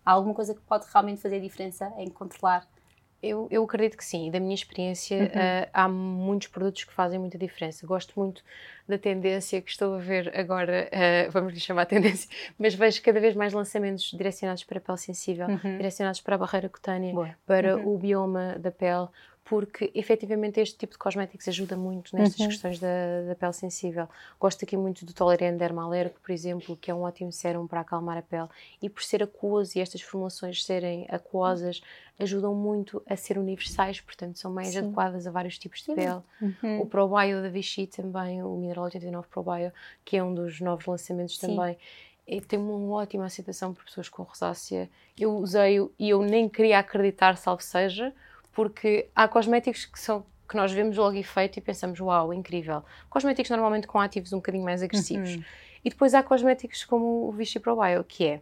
Há 0.06 0.12
alguma 0.12 0.36
coisa 0.36 0.54
que 0.54 0.62
pode 0.62 0.86
realmente 0.92 1.22
fazer 1.22 1.40
diferença 1.40 1.92
em 1.98 2.10
controlar 2.10 2.68
eu, 3.22 3.48
eu 3.50 3.64
acredito 3.64 3.98
que 3.98 4.06
sim, 4.06 4.30
da 4.30 4.40
minha 4.40 4.54
experiência, 4.54 5.18
uhum. 5.18 5.26
uh, 5.26 5.70
há 5.74 5.88
muitos 5.88 6.48
produtos 6.48 6.84
que 6.84 6.94
fazem 6.94 7.18
muita 7.18 7.38
diferença. 7.38 7.86
Gosto 7.88 8.14
muito 8.20 8.44
da 8.88 8.98
tendência 8.98 9.62
que 9.62 9.72
estou 9.72 9.96
a 9.96 9.98
ver 9.98 10.32
agora, 10.38 10.90
uh, 10.92 11.32
vamos 11.32 11.54
lhe 11.54 11.60
chamar 11.60 11.86
tendência, 11.86 12.30
mas 12.58 12.76
vejo 12.76 13.02
cada 13.02 13.20
vez 13.20 13.36
mais 13.36 13.54
lançamentos 13.54 14.12
direcionados 14.12 14.64
para 14.64 14.78
a 14.78 14.82
pele 14.82 14.98
sensível, 14.98 15.48
uhum. 15.48 15.78
direcionados 15.78 16.22
para 16.22 16.36
a 16.36 16.38
barreira 16.38 16.70
cutânea, 16.70 17.14
Boa. 17.14 17.36
para 17.46 17.78
uhum. 17.78 17.96
o 17.96 17.98
bioma 17.98 18.58
da 18.60 18.72
pele, 18.72 19.08
porque 19.46 19.92
efetivamente 19.94 20.60
este 20.60 20.76
tipo 20.76 20.94
de 20.94 20.98
cosméticos 20.98 21.48
ajuda 21.48 21.78
muito 21.78 22.16
nestas 22.16 22.40
uhum. 22.40 22.48
questões 22.48 22.80
da, 22.80 22.88
da, 23.28 23.36
pele 23.36 23.54
sensível. 23.54 24.10
Gosto 24.40 24.66
aqui 24.66 24.76
muito 24.76 25.06
do 25.06 25.14
Tolerant 25.14 25.56
Dermalérico, 25.56 26.20
por 26.20 26.32
exemplo, 26.32 26.76
que 26.76 26.90
é 26.90 26.96
um 26.96 27.02
ótimo 27.02 27.32
sérum 27.32 27.68
para 27.68 27.82
acalmar 27.82 28.18
a 28.18 28.24
pele 28.24 28.50
e 28.82 28.90
por 28.90 29.04
ser 29.04 29.22
aquoso 29.22 29.78
e 29.78 29.82
estas 29.82 30.02
formulações 30.02 30.66
serem 30.66 31.06
aquosas, 31.10 31.80
ajudam 32.18 32.56
muito 32.56 33.04
a 33.08 33.16
ser 33.16 33.38
universais, 33.38 34.02
portanto 34.02 34.40
são 34.40 34.52
mais 34.52 34.70
Sim. 34.70 34.80
adequadas 34.80 35.28
a 35.28 35.32
vários 35.32 35.60
tipos 35.60 35.84
de 35.84 35.94
pele. 35.94 36.22
Uhum. 36.42 36.82
O 36.82 36.88
ProBio 36.88 37.44
da 37.44 37.50
Vichy 37.50 37.86
também, 37.86 38.42
o 38.42 38.56
Mineral 38.58 38.86
89 38.86 39.28
ProBio, 39.28 39.72
que 40.04 40.18
é 40.18 40.24
um 40.24 40.34
dos 40.34 40.60
novos 40.60 40.88
lançamentos 40.88 41.38
Sim. 41.38 41.56
também, 41.56 41.78
e 42.28 42.42
tem 42.42 42.58
uma 42.58 42.96
ótima 42.96 43.26
aceitação 43.26 43.76
por 43.76 43.86
pessoas 43.86 44.10
com 44.10 44.24
rosácea. 44.24 44.90
Eu 45.16 45.36
usei-o 45.36 45.94
e 46.00 46.10
eu 46.10 46.24
nem 46.24 46.50
queria 46.50 46.80
acreditar, 46.80 47.38
salvo 47.38 47.62
seja, 47.62 48.12
porque 48.56 49.10
há 49.14 49.28
cosméticos 49.28 49.86
que 49.86 50.00
são 50.00 50.26
que 50.48 50.56
nós 50.56 50.72
vemos 50.72 50.96
logo 50.96 51.18
efeito 51.18 51.58
e 51.58 51.62
pensamos, 51.62 52.00
uau, 52.00 52.32
incrível. 52.32 52.84
Cosméticos 53.10 53.50
normalmente 53.50 53.88
com 53.88 54.00
ativos 54.00 54.32
um 54.32 54.38
bocadinho 54.38 54.64
mais 54.64 54.82
agressivos. 54.82 55.36
Uhum. 55.36 55.44
E 55.84 55.90
depois 55.90 56.14
há 56.14 56.22
cosméticos 56.22 56.86
como 56.86 57.28
o 57.28 57.32
Vichy 57.32 57.60
Pro 57.60 57.76
Bio, 57.76 58.04
que 58.04 58.26
é 58.26 58.42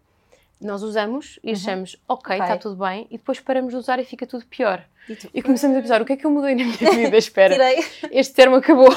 nós 0.66 0.84
usamos 0.84 1.40
e 1.44 1.48
uhum. 1.48 1.54
achamos, 1.54 1.96
ok, 2.08 2.38
está 2.38 2.58
tudo 2.58 2.76
bem, 2.76 3.08
e 3.10 3.18
depois 3.18 3.40
paramos 3.40 3.72
de 3.74 3.78
usar 3.78 4.00
e 4.00 4.04
fica 4.04 4.26
tudo 4.26 4.46
pior. 4.46 4.84
E, 5.08 5.16
tu, 5.16 5.30
e 5.34 5.42
começamos 5.42 5.76
a 5.76 5.82
pensar, 5.82 6.02
o 6.02 6.06
que 6.06 6.14
é 6.14 6.18
que 6.18 6.26
eu 6.26 6.32
mudei 6.32 6.56
na 6.56 6.64
minha 6.64 6.92
vida? 6.92 7.18
Espera, 7.18 7.56
este 8.10 8.34
termo 8.34 8.56
acabou. 8.56 8.90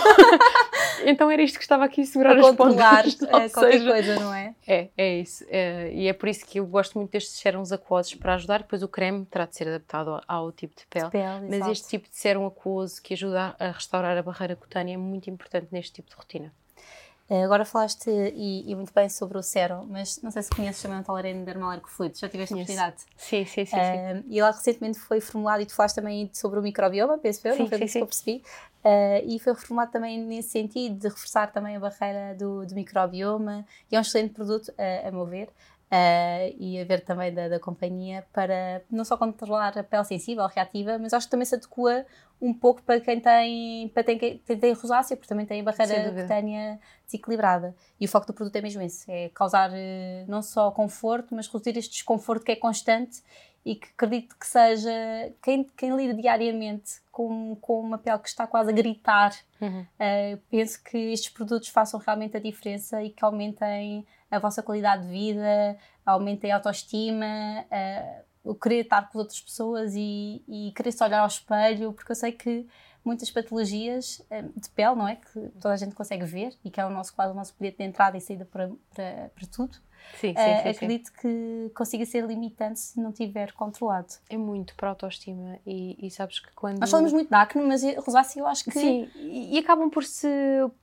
então 1.04 1.30
era 1.30 1.42
isto 1.42 1.58
que 1.58 1.64
estava 1.64 1.85
aqui 1.85 2.02
a 2.02 2.06
segurar 2.06 2.37
a 2.37 2.40
as 2.40 2.54
pontas. 2.54 3.16
É, 3.23 3.49
qualquer 3.49 3.73
seja, 3.73 3.90
coisa, 3.90 4.20
não 4.20 4.32
é? 4.32 4.54
É, 4.66 4.88
é 4.96 5.18
isso. 5.18 5.44
É, 5.49 5.90
e 5.92 6.06
é 6.06 6.12
por 6.12 6.28
isso 6.28 6.46
que 6.46 6.61
eu 6.61 6.66
gosto 6.66 6.96
muito 6.96 7.11
destes 7.11 7.38
sérums 7.40 7.73
aquosos 7.73 8.14
para 8.14 8.35
ajudar. 8.35 8.58
Depois 8.58 8.82
o 8.82 8.88
creme 8.88 9.25
terá 9.26 9.46
de 9.46 9.56
ser 9.56 9.66
adaptado 9.66 10.11
ao, 10.11 10.23
ao 10.28 10.52
tipo 10.52 10.76
de 10.76 10.87
pele. 10.87 11.06
De 11.06 11.11
pele 11.11 11.40
mas 11.40 11.54
exato. 11.54 11.73
este 11.73 11.88
tipo 11.88 12.08
de 12.08 12.16
sérum 12.16 12.46
aquoso 12.46 13.02
que 13.02 13.14
ajuda 13.14 13.56
a 13.58 13.70
restaurar 13.73 14.16
a 14.16 14.23
barreira 14.23 14.54
cutânea 14.54 14.94
é 14.94 14.99
muito 14.99 15.28
importante 15.28 15.68
neste 15.73 15.94
tipo 15.94 16.11
de 16.11 16.16
rotina. 16.16 16.52
Eh, 17.28 17.42
agora 17.42 17.64
falaste 17.64 18.09
e, 18.09 18.71
e, 18.71 18.75
muito 18.76 18.92
bem 18.95 19.09
sobre 19.09 19.37
o 19.37 19.42
sérum, 19.42 19.85
mas 19.88 20.23
não 20.23 20.30
sei 20.30 20.42
se 20.42 20.50
conheces 20.50 20.80
também 20.80 21.00
o 21.00 21.02
Tolerene 21.02 21.45
Dermalérico 21.45 21.90
Fluido, 21.90 22.16
já 22.16 22.28
tiveste 22.28 22.54
oportunidade? 22.54 23.02
Sim, 23.16 23.45
sim, 23.45 23.64
sim, 23.64 23.76
uh, 23.76 24.25
E 24.28 24.40
lá 24.40 24.52
recentemente 24.52 24.97
foi 25.00 25.21
formulado, 25.21 25.61
e 25.61 25.66
tu 25.66 25.75
falaste 25.75 25.97
também 25.97 26.30
sobre 26.33 26.61
o 26.61 26.62
microbioma, 26.62 27.18
penso 27.18 27.47
eu, 27.49 27.59
não 27.59 27.66
foi 27.66 27.83
isso 27.83 27.95
que 27.95 28.02
eu 28.02 28.06
percebi, 28.06 28.45
uh, 28.85 29.26
e 29.26 29.40
foi 29.40 29.54
reformulado 29.54 29.90
também 29.90 30.21
nesse 30.21 30.50
sentido, 30.50 31.00
de 31.00 31.09
reforçar 31.09 31.50
também 31.50 31.75
a 31.75 31.80
barreira 31.80 32.33
do, 32.37 32.64
do 32.64 32.75
microbioma, 32.76 33.66
e 33.90 33.97
é 33.97 33.99
um 33.99 34.02
excelente 34.02 34.33
produto, 34.33 34.68
uh, 34.68 35.09
a 35.09 35.11
meu 35.11 35.26
ver, 35.26 35.49
Uh, 35.86 36.50
e 36.58 36.80
a 36.80 36.84
ver 36.84 37.04
também 37.04 37.32
da, 37.32 37.46
da, 37.48 37.60
companhia 37.60 38.26
para 38.32 38.82
não 38.90 39.04
só 39.04 39.16
controlar 39.16 39.78
a 39.78 39.84
pele 39.84 40.02
sensível, 40.02 40.44
reativa, 40.48 40.98
mas 40.98 41.14
acho 41.14 41.28
que 41.28 41.30
também 41.30 41.46
se 41.46 41.54
adequa 41.54 42.04
um 42.42 42.52
pouco 42.52 42.82
para 42.82 42.98
quem 42.98 43.20
tem, 43.20 43.88
para 43.90 44.02
quem, 44.02 44.18
quem 44.18 44.58
tem 44.58 44.72
rosácea, 44.72 45.16
porque 45.16 45.28
também 45.28 45.46
tem 45.46 45.60
a 45.60 45.64
barreira 45.64 46.10
cutânea 46.10 46.80
desequilibrada. 47.04 47.72
E 48.00 48.04
o 48.04 48.08
foco 48.08 48.26
do 48.26 48.32
produto 48.34 48.56
é 48.56 48.60
mesmo 48.60 48.82
esse, 48.82 49.08
é 49.08 49.28
causar 49.28 49.70
uh, 49.70 49.74
não 50.26 50.42
só 50.42 50.72
conforto, 50.72 51.32
mas 51.36 51.46
reduzir 51.46 51.78
este 51.78 51.92
desconforto 51.92 52.44
que 52.44 52.50
é 52.50 52.56
constante 52.56 53.22
e 53.66 53.75
que 53.75 53.88
acredito 53.88 54.37
que 54.38 54.46
seja 54.46 54.92
quem, 55.42 55.64
quem 55.76 55.96
lida 55.96 56.14
diariamente 56.14 57.00
com, 57.11 57.56
com 57.56 57.80
uma 57.80 57.99
pele 57.99 58.20
que 58.20 58.28
está 58.28 58.46
quase 58.46 58.70
a 58.70 58.73
gritar. 58.73 59.35
Uhum. 59.61 59.80
Uh, 59.80 60.38
penso 60.49 60.80
que 60.85 60.96
estes 60.96 61.30
produtos 61.30 61.68
façam 61.70 61.99
realmente 61.99 62.37
a 62.37 62.40
diferença 62.40 63.02
e 63.02 63.11
que 63.11 63.25
aumentem 63.25 64.06
a 64.30 64.38
vossa 64.38 64.62
qualidade 64.62 65.02
de 65.02 65.08
vida, 65.08 65.76
aumentem 66.04 66.52
a 66.52 66.56
autoestima, 66.56 67.26
uh, 67.26 68.50
o 68.52 68.54
querer 68.54 68.82
estar 68.82 69.02
com 69.02 69.18
as 69.18 69.23
outras 69.25 69.40
pessoas 69.40 69.94
e, 69.96 70.44
e 70.46 70.73
querer 70.76 70.92
se 70.92 71.02
olhar 71.02 71.18
ao 71.18 71.26
espelho, 71.26 71.92
porque 71.92 72.12
eu 72.12 72.16
sei 72.16 72.30
que 72.30 72.64
muitas 73.04 73.30
patologias 73.32 74.25
eh, 74.30 74.42
de 74.42 74.68
pele, 74.70 74.94
não 74.94 75.08
é? 75.08 75.16
Que 75.16 75.49
toda 75.61 75.75
a 75.75 75.76
gente 75.76 75.94
consegue 75.94 76.25
ver 76.25 76.52
e 76.64 76.70
que 76.70 76.80
é 76.80 76.87
o 76.87 76.90
nosso 76.90 77.14
quase 77.14 77.32
o 77.32 77.37
nosso 77.37 77.54
bilhete 77.58 77.78
de 77.78 77.85
entrada 77.85 78.16
e 78.16 78.20
saída 78.20 78.44
para, 78.44 78.70
para, 78.94 79.30
para 79.35 79.46
tudo. 79.46 79.78
Sim, 80.20 80.28
sim, 80.28 80.32
Uh, 80.32 80.62
sim, 80.62 80.68
acredito 80.68 81.12
que 81.12 81.70
consiga 81.74 82.06
ser 82.06 82.24
limitante 82.24 82.80
se 82.80 83.00
não 83.00 83.12
tiver 83.12 83.52
controlado. 83.52 84.14
É 84.30 84.36
muito 84.36 84.74
para 84.74 84.88
a 84.88 84.90
autoestima 84.92 85.58
e, 85.66 85.96
e 86.06 86.10
sabes 86.10 86.40
que 86.40 86.48
quando... 86.54 86.78
Nós 86.78 86.90
falamos 86.90 87.12
muito 87.12 87.28
da 87.28 87.42
acne, 87.42 87.62
mas 87.62 87.84
a 87.84 88.00
rosácea 88.00 88.40
eu 88.40 88.46
acho 88.46 88.64
que... 88.64 88.70
Sim, 88.70 89.08
e, 89.14 89.54
e 89.54 89.58
acabam 89.58 89.90
por 89.90 90.04
se, 90.04 90.28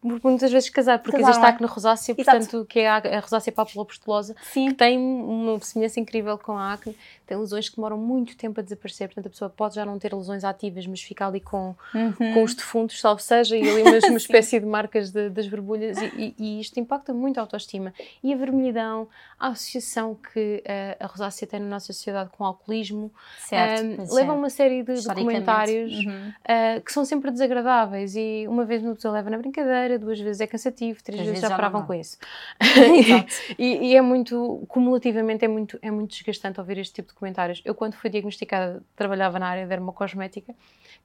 por 0.01 0.29
muitas 0.29 0.51
vezes 0.51 0.69
casar, 0.69 0.99
porque 0.99 1.17
Casar, 1.17 1.29
existe 1.29 1.43
a 1.43 1.47
é? 1.47 1.51
acne 1.51 1.67
rosácea, 1.67 2.15
Exato. 2.17 2.37
portanto, 2.37 2.65
que 2.65 2.79
é 2.79 2.89
a, 2.89 2.97
a 2.97 3.19
rosácea 3.19 3.51
papulopustulosa, 3.51 4.35
que 4.53 4.73
tem 4.73 4.97
uma 4.99 5.59
semelhança 5.61 5.99
incrível 5.99 6.37
com 6.37 6.57
a 6.57 6.73
acne, 6.73 6.95
tem 7.25 7.37
lesões 7.37 7.69
que 7.69 7.75
demoram 7.75 7.97
muito 7.97 8.35
tempo 8.37 8.59
a 8.59 8.63
desaparecer, 8.63 9.07
portanto 9.07 9.27
a 9.27 9.29
pessoa 9.29 9.49
pode 9.49 9.75
já 9.75 9.85
não 9.85 9.97
ter 9.99 10.13
lesões 10.13 10.43
ativas, 10.43 10.85
mas 10.87 11.01
fica 11.01 11.25
ali 11.27 11.39
com, 11.39 11.75
Uhum. 11.93 12.33
com 12.33 12.43
os 12.43 12.53
defuntos, 12.55 12.99
salvo 12.99 13.21
seja, 13.21 13.55
e 13.57 13.61
ali 13.69 13.81
uma 14.09 14.17
espécie 14.17 14.59
de 14.59 14.65
marcas 14.65 15.11
de- 15.11 15.29
das 15.29 15.47
borbulhas, 15.47 15.97
e, 16.01 16.35
e- 16.37 16.59
isto 16.59 16.79
impacta 16.79 17.13
muito 17.13 17.37
a 17.37 17.41
autoestima. 17.41 17.93
E 18.23 18.33
a 18.33 18.37
vermelhidão, 18.37 19.07
a 19.39 19.49
associação 19.49 20.15
que 20.15 20.61
eh, 20.65 20.97
a 20.99 21.05
rosácea 21.07 21.47
tem 21.47 21.59
na 21.59 21.67
nossa 21.67 21.87
sociedade 21.93 22.29
com 22.37 22.43
o 22.43 22.47
alcoolismo, 22.47 23.11
Certo. 23.39 23.83
eh, 23.83 24.05
leva 24.13 24.31
a 24.31 24.35
é. 24.35 24.37
uma 24.37 24.49
série 24.49 24.83
de 24.83 24.93
documentários 25.03 25.93
Uhum. 25.93 26.29
Uh, 26.43 26.81
que 26.81 26.91
são 26.91 27.05
sempre 27.05 27.31
desagradáveis 27.31 28.15
e 28.15 28.45
uma 28.47 28.65
vez 28.65 28.81
uma 28.83 28.95
pessoa 28.95 29.13
leva 29.13 29.29
na 29.29 29.37
brincadeira, 29.37 29.97
duas 29.99 30.19
vezes 30.19 30.41
é 30.41 30.47
cansativo, 30.47 31.01
três 31.03 31.19
vezes, 31.19 31.31
vezes 31.33 31.41
já 31.41 31.49
não 31.49 31.55
paravam 31.55 31.85
com 31.85 31.93
isso. 31.93 32.17
E, 33.57 33.91
e 33.91 33.95
é 33.95 34.01
muito, 34.01 34.63
cumulativamente, 34.67 35.45
é 35.45 35.47
muito, 35.47 35.77
é 35.81 35.91
muito 35.91 36.11
desgastante 36.11 36.59
ouvir 36.59 36.77
este 36.77 36.93
tipo 36.95 37.09
de 37.09 37.13
comentários. 37.23 37.61
Eu, 37.63 37.73
quando 37.73 37.93
fui 37.93 38.09
diagnosticada, 38.09 38.83
trabalhava 38.95 39.39
na 39.39 39.47
área 39.47 39.63
de 39.63 39.69
dermocosmética, 39.69 40.53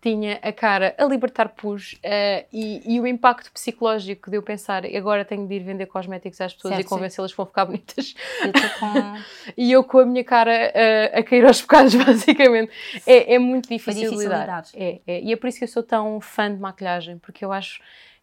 tinha 0.02 0.38
a 0.42 0.52
cara 0.52 0.94
a 0.98 1.04
libertar 1.04 1.50
pus 1.50 1.92
uh, 1.94 2.46
e, 2.52 2.82
e 2.94 3.00
o 3.00 3.06
impacto 3.06 3.52
psicológico 3.52 4.30
de 4.30 4.36
eu 4.36 4.42
pensar 4.42 4.84
agora 4.84 5.24
tenho 5.24 5.46
de 5.46 5.54
ir 5.54 5.60
vender 5.60 5.86
cosméticos 5.86 6.40
às 6.40 6.54
pessoas 6.54 6.74
Certo, 6.74 6.86
e 6.86 6.88
convencê-las 6.88 7.30
que 7.30 7.36
vão 7.36 7.46
ficar 7.46 7.64
bonitas 7.64 8.14
Eu 8.42 8.52
com... 8.78 9.18
e 9.56 9.72
eu 9.72 9.84
com 9.84 9.98
a 10.00 10.06
minha 10.06 10.24
cara 10.24 10.52
uh, 10.52 11.18
a 11.18 11.22
cair 11.22 11.44
aos 11.46 11.60
bocados, 11.60 11.94
basicamente. 12.04 12.72
É, 13.06 13.34
é 13.34 13.38
muito 13.38 13.68
difícil, 13.68 14.02
difícil 14.02 14.18
lidar. 14.18 14.40
lidar. 14.40 14.64
É, 14.74 15.00
é. 15.06 15.20
E 15.22 15.32
é 15.32 15.36
por 15.36 15.48
isso 15.48 15.58
que 15.58 15.64
eu 15.64 15.68
sou 15.68 15.82
tão 15.82 16.20
fã 16.20 16.52
de 16.52 16.60
maquilhagem, 16.60 17.18
porque 17.18 17.44
eu 17.44 17.52
acho 17.52 17.80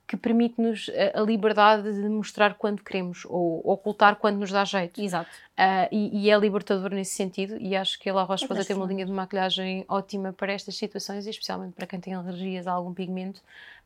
que 0.08 0.16
permite-nos 0.16 0.90
a, 1.14 1.20
liberdade 1.22 1.92
de 1.94 2.08
mostrar 2.10 2.56
quando 2.56 2.84
queremos 2.84 3.26
ou 3.26 3.62
ocultar 3.64 4.16
quando 4.18 4.38
nos 4.38 4.52
dá 4.52 4.64
jeito. 4.64 5.02
Exato. 5.02 5.30
Uh, 5.58 5.88
e, 5.92 6.26
e 6.26 6.30
é 6.30 6.38
libertador 6.38 6.92
nesse 6.92 7.16
sentido. 7.16 7.58
E 7.60 7.76
acho 7.76 8.00
que 8.00 8.10
a 8.10 8.14
La 8.14 8.24
Roche 8.24 8.46
É 8.46 8.48
Posay 8.48 8.66
tem 8.66 8.76
uma 8.76 8.86
linha 8.86 9.06
de 9.06 9.12
maquilhagem 9.12 9.84
ótima 9.88 10.32
para 10.32 10.54
estas 10.54 10.76
situações, 10.78 11.26
e 11.26 11.30
especialmente 11.30 11.74
para 11.74 11.88
quem 11.88 12.00
tem 12.00 12.14
alergias 12.14 12.68
a 12.68 12.72
algum 12.74 12.94
pigmento. 12.94 13.42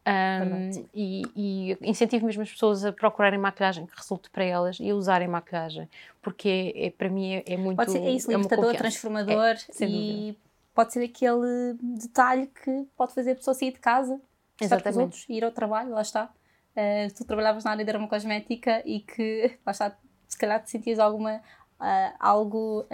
Um, 0.08 0.50
Verdade. 0.50 0.86
e, 0.94 1.22
e 1.36 1.78
incentivo 1.82 2.26
mesmo 2.26 2.42
as 2.42 2.50
pessoas 2.50 2.86
a 2.86 2.92
procurarem 2.92 3.38
maquilhagem 3.38 3.86
que 3.86 3.96
resulte 3.96 4.30
para 4.30 4.44
elas 4.44 4.78
e 4.80 4.90
a 4.90 4.96
usarem 4.96 5.28
maquilhagem, 5.28 5.90
porque 6.22 6.74
é, 6.74 6.88
é- 6.88 6.90
para 6.90 7.10
mim 7.10 7.34
é, 7.34 7.44
é 7.46 7.58
muito. 7.58 7.78
Pode 7.78 7.92
ser 7.92 8.00
é 8.00 8.10
isso, 8.10 8.32
é 8.32 8.36
libertador, 8.36 8.76
transformador 8.76 9.58
sem 9.58 9.90
e 9.90 10.38
pode 10.74 10.94
ser 10.94 11.04
aquele 11.04 11.76
detalhe 11.82 12.48
que 12.48 12.88
pode 12.96 13.14
fazer 13.14 13.32
a 13.32 13.36
pessoa 13.36 13.54
sair 13.54 13.74
de 13.74 13.80
casa, 13.80 14.20
estar 14.66 14.82
com 14.82 14.90
os 14.90 14.96
Exatamente. 14.96 15.00
outros, 15.00 15.26
ir 15.30 15.44
ao 15.44 15.52
trabalho, 15.52 15.92
lá 15.92 16.02
está. 16.02 16.32
Uh, 16.76 17.14
tu 17.16 17.26
trabalhavas 17.26 17.64
na 17.64 17.72
área 17.72 17.84
de 17.84 17.92
dermocosmética 17.92 18.82
e 18.86 19.02
que, 19.02 19.58
lá 19.66 19.72
está, 19.72 19.98
se 20.28 20.38
calhar 20.38 20.64
te 20.64 20.70
sentias 20.70 21.00
alguma, 21.00 21.42
ah, 21.80 22.14
algo 22.20 22.86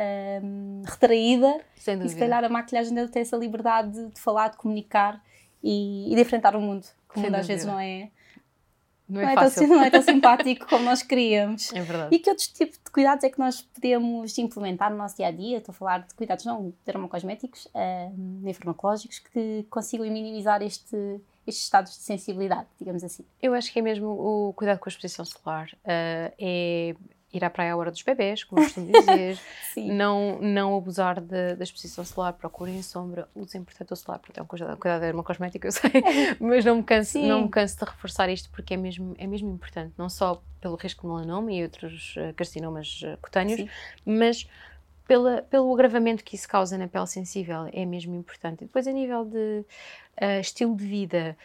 um, 0.44 0.84
retraída 0.86 1.60
Sem 1.76 2.00
e 2.04 2.10
se 2.10 2.16
calhar 2.16 2.44
a 2.44 2.50
maquilhagem 2.50 2.94
deve 2.94 3.12
ter 3.12 3.22
essa 3.22 3.36
liberdade 3.36 3.92
de, 3.92 4.12
de 4.12 4.20
falar, 4.20 4.50
de 4.50 4.58
comunicar 4.58 5.24
e, 5.64 6.12
e 6.12 6.16
de 6.16 6.22
enfrentar 6.22 6.56
o 6.56 6.62
mundo, 6.62 6.86
que 7.10 7.18
o 7.18 7.22
mundo 7.22 7.34
às 7.34 7.48
vezes 7.48 7.66
não 7.66 7.80
é, 7.80 8.12
não 9.10 9.22
não 9.22 9.28
é, 9.28 9.34
é, 9.34 9.50
tão, 9.50 9.68
não 9.68 9.84
é 9.84 9.90
tão 9.90 10.02
simpático 10.04 10.68
como 10.68 10.86
nós 10.86 11.02
queríamos. 11.02 11.72
É 11.74 11.82
verdade. 11.82 12.16
E 12.16 12.20
que 12.20 12.30
outros 12.30 12.48
tipos 12.48 12.78
de 12.78 12.92
cuidados 12.92 13.24
é 13.24 13.30
que 13.30 13.40
nós 13.40 13.62
podemos 13.62 14.38
implementar 14.38 14.92
no 14.92 14.98
nosso 14.98 15.16
dia 15.16 15.28
a 15.28 15.32
dia? 15.32 15.58
Estou 15.58 15.74
a 15.74 15.76
falar 15.76 16.00
de 16.00 16.14
cuidados 16.14 16.46
não 16.46 16.72
dermocosméticos, 16.86 17.66
uh, 17.66 18.14
nem 18.16 18.54
farmacológicos, 18.54 19.18
que 19.18 19.66
consigam 19.70 20.06
minimizar 20.08 20.62
este, 20.62 20.96
estes 21.46 21.64
estados 21.64 21.92
de 21.94 22.04
sensibilidade, 22.04 22.68
digamos 22.80 23.04
assim. 23.04 23.26
Eu 23.42 23.54
acho 23.54 23.72
que 23.72 23.80
é 23.80 23.82
mesmo 23.82 24.08
o 24.08 24.54
cuidado 24.54 24.80
com 24.80 24.90
a 24.90 24.92
exposição 24.92 25.24
solar. 25.26 25.70
ah, 25.86 26.32
é 26.40 26.96
ir 27.36 27.44
à 27.44 27.50
praia 27.50 27.74
à 27.74 27.78
hora 27.78 27.92
dos 27.92 28.02
bebés, 28.02 28.44
como 28.44 28.62
eu 28.62 28.66
costumo 28.66 28.92
dizer. 28.92 29.40
Não, 29.76 30.40
não 30.40 30.78
abusar 30.78 31.20
da 31.20 31.62
exposição 31.62 32.06
solar, 32.06 32.32
procurem 32.32 32.82
sombra, 32.82 33.28
usem 33.36 33.62
protetor 33.62 33.98
solar, 33.98 34.20
porque 34.20 34.40
é 34.40 34.44
um 34.44 34.46
cuidado, 34.46 34.78
cuidado 34.78 35.02
dermocosmético, 35.02 35.68
eu 35.68 35.72
sei, 35.74 35.92
mas 36.40 36.64
não 36.64 36.78
me, 36.78 36.84
canso, 36.84 37.12
Sim. 37.12 37.28
não 37.28 37.42
me 37.44 37.50
canso 37.50 37.78
de 37.80 37.84
reforçar 37.84 38.30
isto 38.30 38.50
porque 38.52 38.76
é 38.76 38.78
mesmo, 38.78 39.14
é 39.18 39.28
mesmo 39.28 39.52
importante, 39.52 39.94
não 39.98 40.08
só 40.08 40.42
pelo 40.62 40.78
risco 40.78 41.02
de 41.02 41.08
melanoma 41.08 41.52
e 41.52 41.62
outros 41.62 42.16
eh, 42.18 42.32
carcinomas 42.32 43.02
eh, 43.04 43.18
cutâneos, 43.22 43.60
Sim. 43.60 43.70
mas 44.06 44.48
pela, 45.08 45.42
pelo 45.44 45.74
agravamento 45.74 46.24
que 46.24 46.36
isso 46.36 46.48
causa 46.48 46.78
na 46.78 46.88
pele 46.88 47.08
sensível, 47.08 47.68
é 47.72 47.86
mesmo 47.86 48.16
importante. 48.16 48.64
E 48.64 48.66
depois, 48.68 48.88
a 48.88 48.92
nível 48.92 49.26
de 49.26 49.64
eh, 50.18 50.40
estilo 50.40 50.76
de 50.76 50.86
vida, 50.86 51.38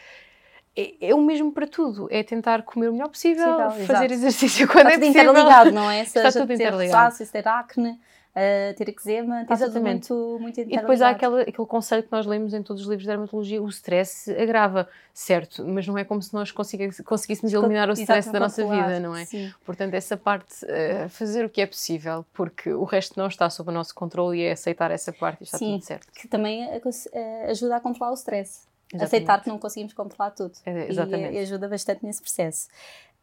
é, 0.75 1.09
é 1.09 1.15
o 1.15 1.21
mesmo 1.21 1.51
para 1.51 1.67
tudo, 1.67 2.07
é 2.11 2.23
tentar 2.23 2.63
comer 2.63 2.89
o 2.89 2.93
melhor 2.93 3.09
possível, 3.09 3.45
Possível, 3.45 3.85
fazer 3.87 4.05
exato. 4.05 4.13
exercício 4.13 4.67
quando 4.67 4.87
Está 4.87 4.91
é 4.91 4.93
tudo 4.93 5.07
possível. 5.07 5.31
interligado, 5.31 5.71
não 5.71 5.89
é? 5.91 6.05
Seja 6.05 6.31
tudo 6.31 6.47
ter 6.47 6.53
interligado. 6.55 6.97
rosácea, 7.03 7.25
se 7.25 7.31
ter 7.31 7.47
acne, 7.47 7.99
uh, 8.35 8.75
ter 8.75 8.89
eczema, 8.89 9.41
está 9.41 9.53
Exatamente. 9.53 10.07
tudo 10.07 10.39
muito, 10.39 10.59
muito 10.59 10.61
E 10.61 10.77
depois 10.77 11.01
há 11.01 11.09
aquele, 11.09 11.41
aquele 11.41 11.67
conceito 11.67 12.05
que 12.05 12.11
nós 12.11 12.25
lemos 12.25 12.53
em 12.53 12.63
todos 12.63 12.81
os 12.83 12.87
livros 12.87 13.03
de 13.03 13.09
dermatologia, 13.09 13.61
o 13.61 13.67
stress 13.69 14.31
agrava, 14.31 14.87
certo, 15.13 15.65
mas 15.65 15.87
não 15.87 15.97
é 15.97 16.03
como 16.03 16.21
se 16.21 16.33
nós 16.33 16.51
conseguíssemos 16.51 17.53
eliminar 17.53 17.89
o 17.89 17.93
stress 17.93 18.29
Exato, 18.29 18.33
da 18.33 18.39
nossa 18.39 18.63
vida, 18.65 18.99
não 18.99 19.15
é? 19.15 19.25
Sim. 19.25 19.53
Portanto, 19.65 19.93
essa 19.93 20.15
parte, 20.17 20.65
eh, 20.67 21.07
fazer 21.09 21.45
o 21.45 21.49
que 21.49 21.61
é 21.61 21.65
possível, 21.65 22.25
porque 22.33 22.73
o 22.73 22.83
resto 22.83 23.19
não 23.19 23.27
está 23.27 23.49
sob 23.49 23.69
o 23.69 23.73
nosso 23.73 23.93
controle 23.93 24.39
e 24.39 24.43
é 24.43 24.51
aceitar 24.51 24.91
essa 24.91 25.11
parte 25.11 25.41
e 25.41 25.43
está 25.43 25.57
Sim. 25.57 25.73
tudo 25.73 25.85
certo. 25.85 26.07
Que 26.13 26.27
também 26.27 26.65
uh, 26.65 26.77
uh, 26.77 27.49
ajuda 27.49 27.75
a 27.75 27.79
controlar 27.79 28.11
o 28.11 28.15
stress. 28.15 28.71
Exatamente. 28.93 29.03
Aceitar 29.15 29.41
que 29.41 29.49
não 29.49 29.57
conseguimos 29.57 29.93
controlar 29.93 30.31
tudo. 30.31 30.51
É, 30.65 30.85
E- 30.85 30.89
exatamente. 30.89 31.33
E, 31.35 31.39
ajuda 31.39 31.67
bastante 31.69 32.05
nesse 32.05 32.21
processo. 32.21 32.67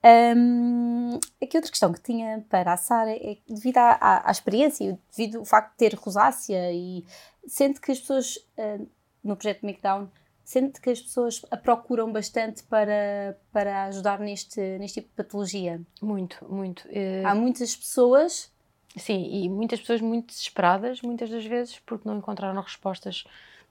Hum, 0.04 1.18
aqui 1.42 1.56
outra 1.56 1.70
questão 1.70 1.92
que 1.92 2.00
tinha 2.00 2.44
para 2.48 2.72
a 2.72 2.76
Sara 2.76 3.10
é 3.10 3.34
que 3.34 3.42
devido 3.52 3.78
à, 3.78 3.90
à- 4.00 4.28
à 4.28 4.30
experiência 4.30 4.84
e 4.84 4.98
devido 5.16 5.38
ao 5.38 5.44
facto 5.44 5.72
de 5.72 5.76
ter 5.76 5.94
rosácea 5.94 6.72
e 6.72 7.04
sente 7.46 7.80
que 7.80 7.90
as 7.90 7.98
pessoas 7.98 8.36
uh, 8.56 8.88
no 9.24 9.36
projeto 9.36 9.66
Makedown 9.66 10.08
sente 10.44 10.80
que 10.80 10.90
as 10.90 11.00
pessoas 11.00 11.42
a 11.50 11.56
procuram 11.56 12.10
bastante 12.12 12.62
para, 12.64 13.36
para 13.52 13.84
ajudar 13.84 14.18
neste, 14.20 14.60
neste 14.78 15.00
tipo 15.00 15.08
de 15.10 15.16
patologia. 15.24 15.80
Muito, 16.00 16.38
muito. 16.48 16.86
Eh, 16.90 17.22
Há 17.24 17.34
muitas 17.34 17.76
pessoas 17.76 18.50
Sim, 18.96 19.28
e 19.30 19.48
muitas 19.50 19.78
pessoas 19.80 20.00
muito 20.00 20.28
desesperadas, 20.28 21.02
muitas 21.02 21.28
das 21.28 21.44
vezes, 21.44 21.78
porque 21.80 22.08
não 22.08 22.16
encontraram 22.18 22.60
respostas 22.62 23.24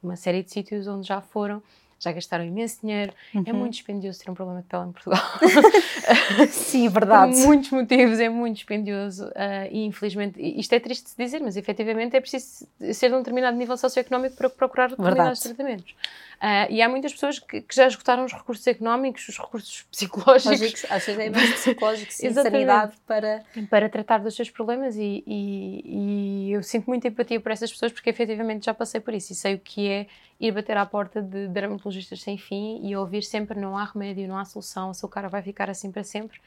numa 0.04 0.16
série 0.16 0.44
de 0.44 0.52
sítios 0.52 0.88
onde 0.88 1.08
já 1.08 1.20
foram, 1.20 1.64
já 2.00 2.12
gastaram 2.12 2.46
imenso 2.46 2.80
dinheiro. 2.82 3.12
É 3.34 3.52
Uhum. 3.52 3.60
muito 3.60 3.74
dispendioso 3.74 4.20
ter 4.24 4.30
um 4.30 4.34
problema 4.34 4.62
de 4.62 4.68
pele 4.68 4.84
em 4.86 4.92
Portugal. 4.92 5.22
Sim, 6.52 6.90
Por 6.92 7.06
muitos 7.48 7.72
motivos 7.72 8.20
é 8.20 8.30
muito 8.30 8.56
dispendioso 8.56 9.30
ah, 9.36 9.68
e 9.70 9.86
infelizmente, 9.86 10.40
isto 10.40 10.74
é 10.74 10.80
triste 10.80 11.10
de 11.16 11.24
dizer, 11.24 11.40
mas 11.42 11.58
efetivamente 11.58 12.16
é 12.16 12.22
preciso 12.22 12.68
ser 12.94 13.10
de 13.10 13.16
um 13.16 13.20
determinado 13.20 13.58
nível 13.58 13.78
socioeconómico 13.78 14.36
para 14.36 14.50
procurar 14.50 14.90
determinados 14.90 15.40
Verdade. 15.40 15.56
tratamentos. 15.56 15.96
Ah, 16.40 16.68
e 16.70 16.82
há 16.82 16.88
muitas 16.90 17.12
pessoas 17.14 17.40
que, 17.40 17.62
que 17.62 17.76
já 17.76 17.88
esgotaram 17.88 18.24
os 18.24 18.32
recursos 18.34 18.66
económicos, 18.68 19.28
os 19.28 19.38
recursos 19.40 19.84
psicológicos 19.92 20.46
lógicos, 20.62 20.86
às 20.90 21.06
vezes 21.06 21.20
é 21.20 21.30
mais 21.30 21.52
psicológico, 21.52 22.14
sim, 22.14 22.28
Exatamente. 22.28 22.54
sanidade 22.68 22.94
para 23.08 23.44
para 23.70 23.90
tratar 23.90 24.20
dos 24.20 24.36
seus 24.36 24.50
problemas 24.50 24.96
e, 24.96 25.24
e- 25.26 26.48
e 26.50 26.52
eu 26.52 26.62
sinto 26.62 26.86
muita 26.88 27.08
empatia 27.08 27.40
por 27.40 27.52
essas 27.52 27.72
pessoas 27.72 27.92
porque 27.92 28.10
efetivamente 28.10 28.66
já 28.66 28.74
passei 28.74 29.00
por 29.02 29.14
isso 29.14 29.32
e 29.34 29.36
sei 29.36 29.56
o 29.56 29.60
que 29.60 29.88
é 29.90 30.08
ir 30.40 30.52
bater 30.52 30.78
à 30.78 30.86
porta 30.86 31.22
de 31.22 31.48
dermatologistas 31.48 32.22
sem 32.22 32.38
fim 32.38 32.80
e 32.88 32.96
ouvir 32.96 33.24
sempre 33.24 33.60
não 33.60 33.76
há 33.78 33.86
remédio, 33.86 34.28
não 34.28 34.38
há 34.38 34.46
solução, 34.46 34.92
a 34.92 34.94
sua 34.94 35.10
cara 35.10 35.28
vai 35.30 35.42
ficar 35.42 35.70
assim 35.70 35.92
para 35.92 36.04
sempre 36.04 36.40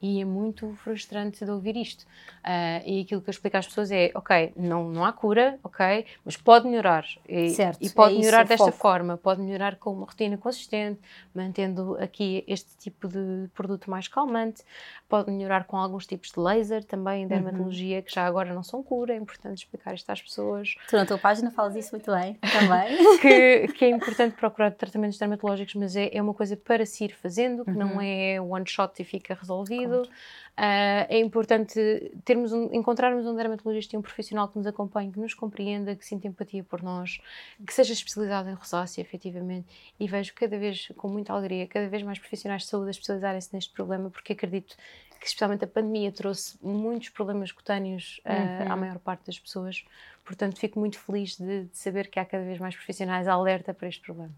e 0.00 0.20
é 0.20 0.24
muito 0.24 0.72
frustrante 0.82 1.44
de 1.44 1.50
ouvir 1.50 1.76
isto. 1.76 2.04
Ah, 2.44 2.80
e 2.86 3.00
aquilo 3.02 3.20
que 3.20 3.28
eu 3.28 3.32
explico 3.32 3.56
às 3.56 3.66
pessoas 3.66 3.90
é, 3.90 4.10
ok, 4.14 4.52
não, 4.56 4.88
não 4.88 5.04
há 5.04 5.12
cura, 5.12 5.58
ok, 5.62 6.06
mas 6.24 6.36
pode 6.36 6.66
melhorar. 6.68 7.04
E, 7.28 7.50
Certo, 7.50 7.78
e 7.82 7.90
pode 7.90 8.14
é 8.14 8.18
melhorar 8.18 8.44
o 8.44 8.48
desta 8.48 8.64
foco. 8.66 8.78
forma, 8.78 9.16
pode 9.16 9.40
melhorar 9.40 9.76
com 9.76 9.92
uma 9.92 10.06
rotina 10.06 10.36
consistente, 10.38 11.00
mantendo 11.34 11.96
aqui 12.00 12.44
este 12.46 12.76
tipo 12.78 13.08
de 13.08 13.48
produto 13.54 13.90
mais 13.90 14.06
calmante, 14.08 14.62
pode 15.08 15.30
melhorar 15.30 15.64
com 15.64 15.76
alguns 15.76 16.06
tipos 16.06 16.30
de 16.30 16.38
laser 16.40 16.84
também 16.84 17.22
em 17.22 17.22
Uhum. 17.24 17.28
dermatologia, 17.28 18.02
que 18.02 18.14
já 18.14 18.24
agora 18.26 18.54
não 18.54 18.62
são 18.62 18.82
cura, 18.82 19.12
é 19.14 19.16
importante 19.16 19.58
explicar 19.58 19.94
isto 19.94 20.08
às 20.10 20.22
pessoas, 20.22 20.74
tu 20.88 20.96
na 20.96 21.04
tua 21.06 21.18
página 21.18 21.50
falas 21.50 21.74
isso 21.76 21.90
muito 21.92 22.10
bem 22.12 22.34
também. 22.52 22.96
que, 23.20 23.68
que 23.76 23.84
é 23.84 23.88
importante 23.90 24.34
procurar 24.36 24.70
tratamentos 24.72 25.18
dermatológicos, 25.18 25.74
mas 25.74 25.96
é, 25.96 26.10
é 26.12 26.22
uma 26.22 26.34
coisa 26.34 26.56
para 26.56 26.86
se 26.86 27.04
ir 27.04 27.14
fazendo, 27.14 27.64
que 27.64 27.72
não 27.72 27.94
Uhum. 27.94 28.00
é 28.00 28.40
one 28.40 28.66
shot 28.66 28.92
e 29.00 29.04
fica 29.04 29.34
resolvido, 29.34 29.87
rápido. 29.88 30.10
Uh, 30.58 31.06
é 31.08 31.18
importante 31.20 32.12
termos 32.24 32.52
um, 32.52 32.68
encontrarmos 32.72 33.24
um 33.26 33.34
dermatologista 33.36 33.94
e 33.94 33.98
um 33.98 34.02
profissional 34.02 34.48
que 34.48 34.58
nos 34.58 34.66
acompanhe, 34.66 35.12
que 35.12 35.20
nos 35.20 35.32
compreenda, 35.32 35.94
que 35.94 36.04
sinta 36.04 36.26
empatia 36.26 36.64
por 36.64 36.82
nós, 36.82 37.20
que 37.64 37.72
seja 37.72 37.92
especializado 37.92 38.50
em 38.50 38.54
rosácea, 38.54 39.00
efetivamente. 39.00 39.68
E 40.00 40.08
vejo 40.08 40.34
cada 40.34 40.58
vez, 40.58 40.90
com 40.96 41.08
muita 41.08 41.32
alegria, 41.32 41.66
cada 41.68 41.88
vez 41.88 42.02
mais 42.02 42.18
profissionais 42.18 42.62
de 42.62 42.68
saúde 42.68 42.88
a 42.88 42.90
especializarem-se 42.90 43.54
neste 43.54 43.72
problema, 43.72 44.10
porque 44.10 44.32
acredito 44.32 44.76
que 45.20 45.26
especialmente 45.26 45.64
a 45.64 45.68
pandemia 45.68 46.10
trouxe 46.10 46.58
muitos 46.60 47.08
problemas 47.08 47.52
cutâneos 47.52 48.20
uh, 48.24 48.64
uhum. 48.64 48.72
à 48.72 48.76
maior 48.76 48.98
parte 48.98 49.26
das 49.26 49.38
pessoas. 49.38 49.84
Portanto, 50.24 50.58
fico 50.58 50.78
muito 50.78 50.98
feliz 50.98 51.36
de, 51.36 51.64
de 51.64 51.78
saber 51.78 52.08
que 52.08 52.18
há 52.18 52.24
cada 52.24 52.44
vez 52.44 52.58
mais 52.58 52.74
profissionais 52.74 53.28
alerta 53.28 53.72
para 53.72 53.88
este 53.88 54.02
problema. 54.02 54.34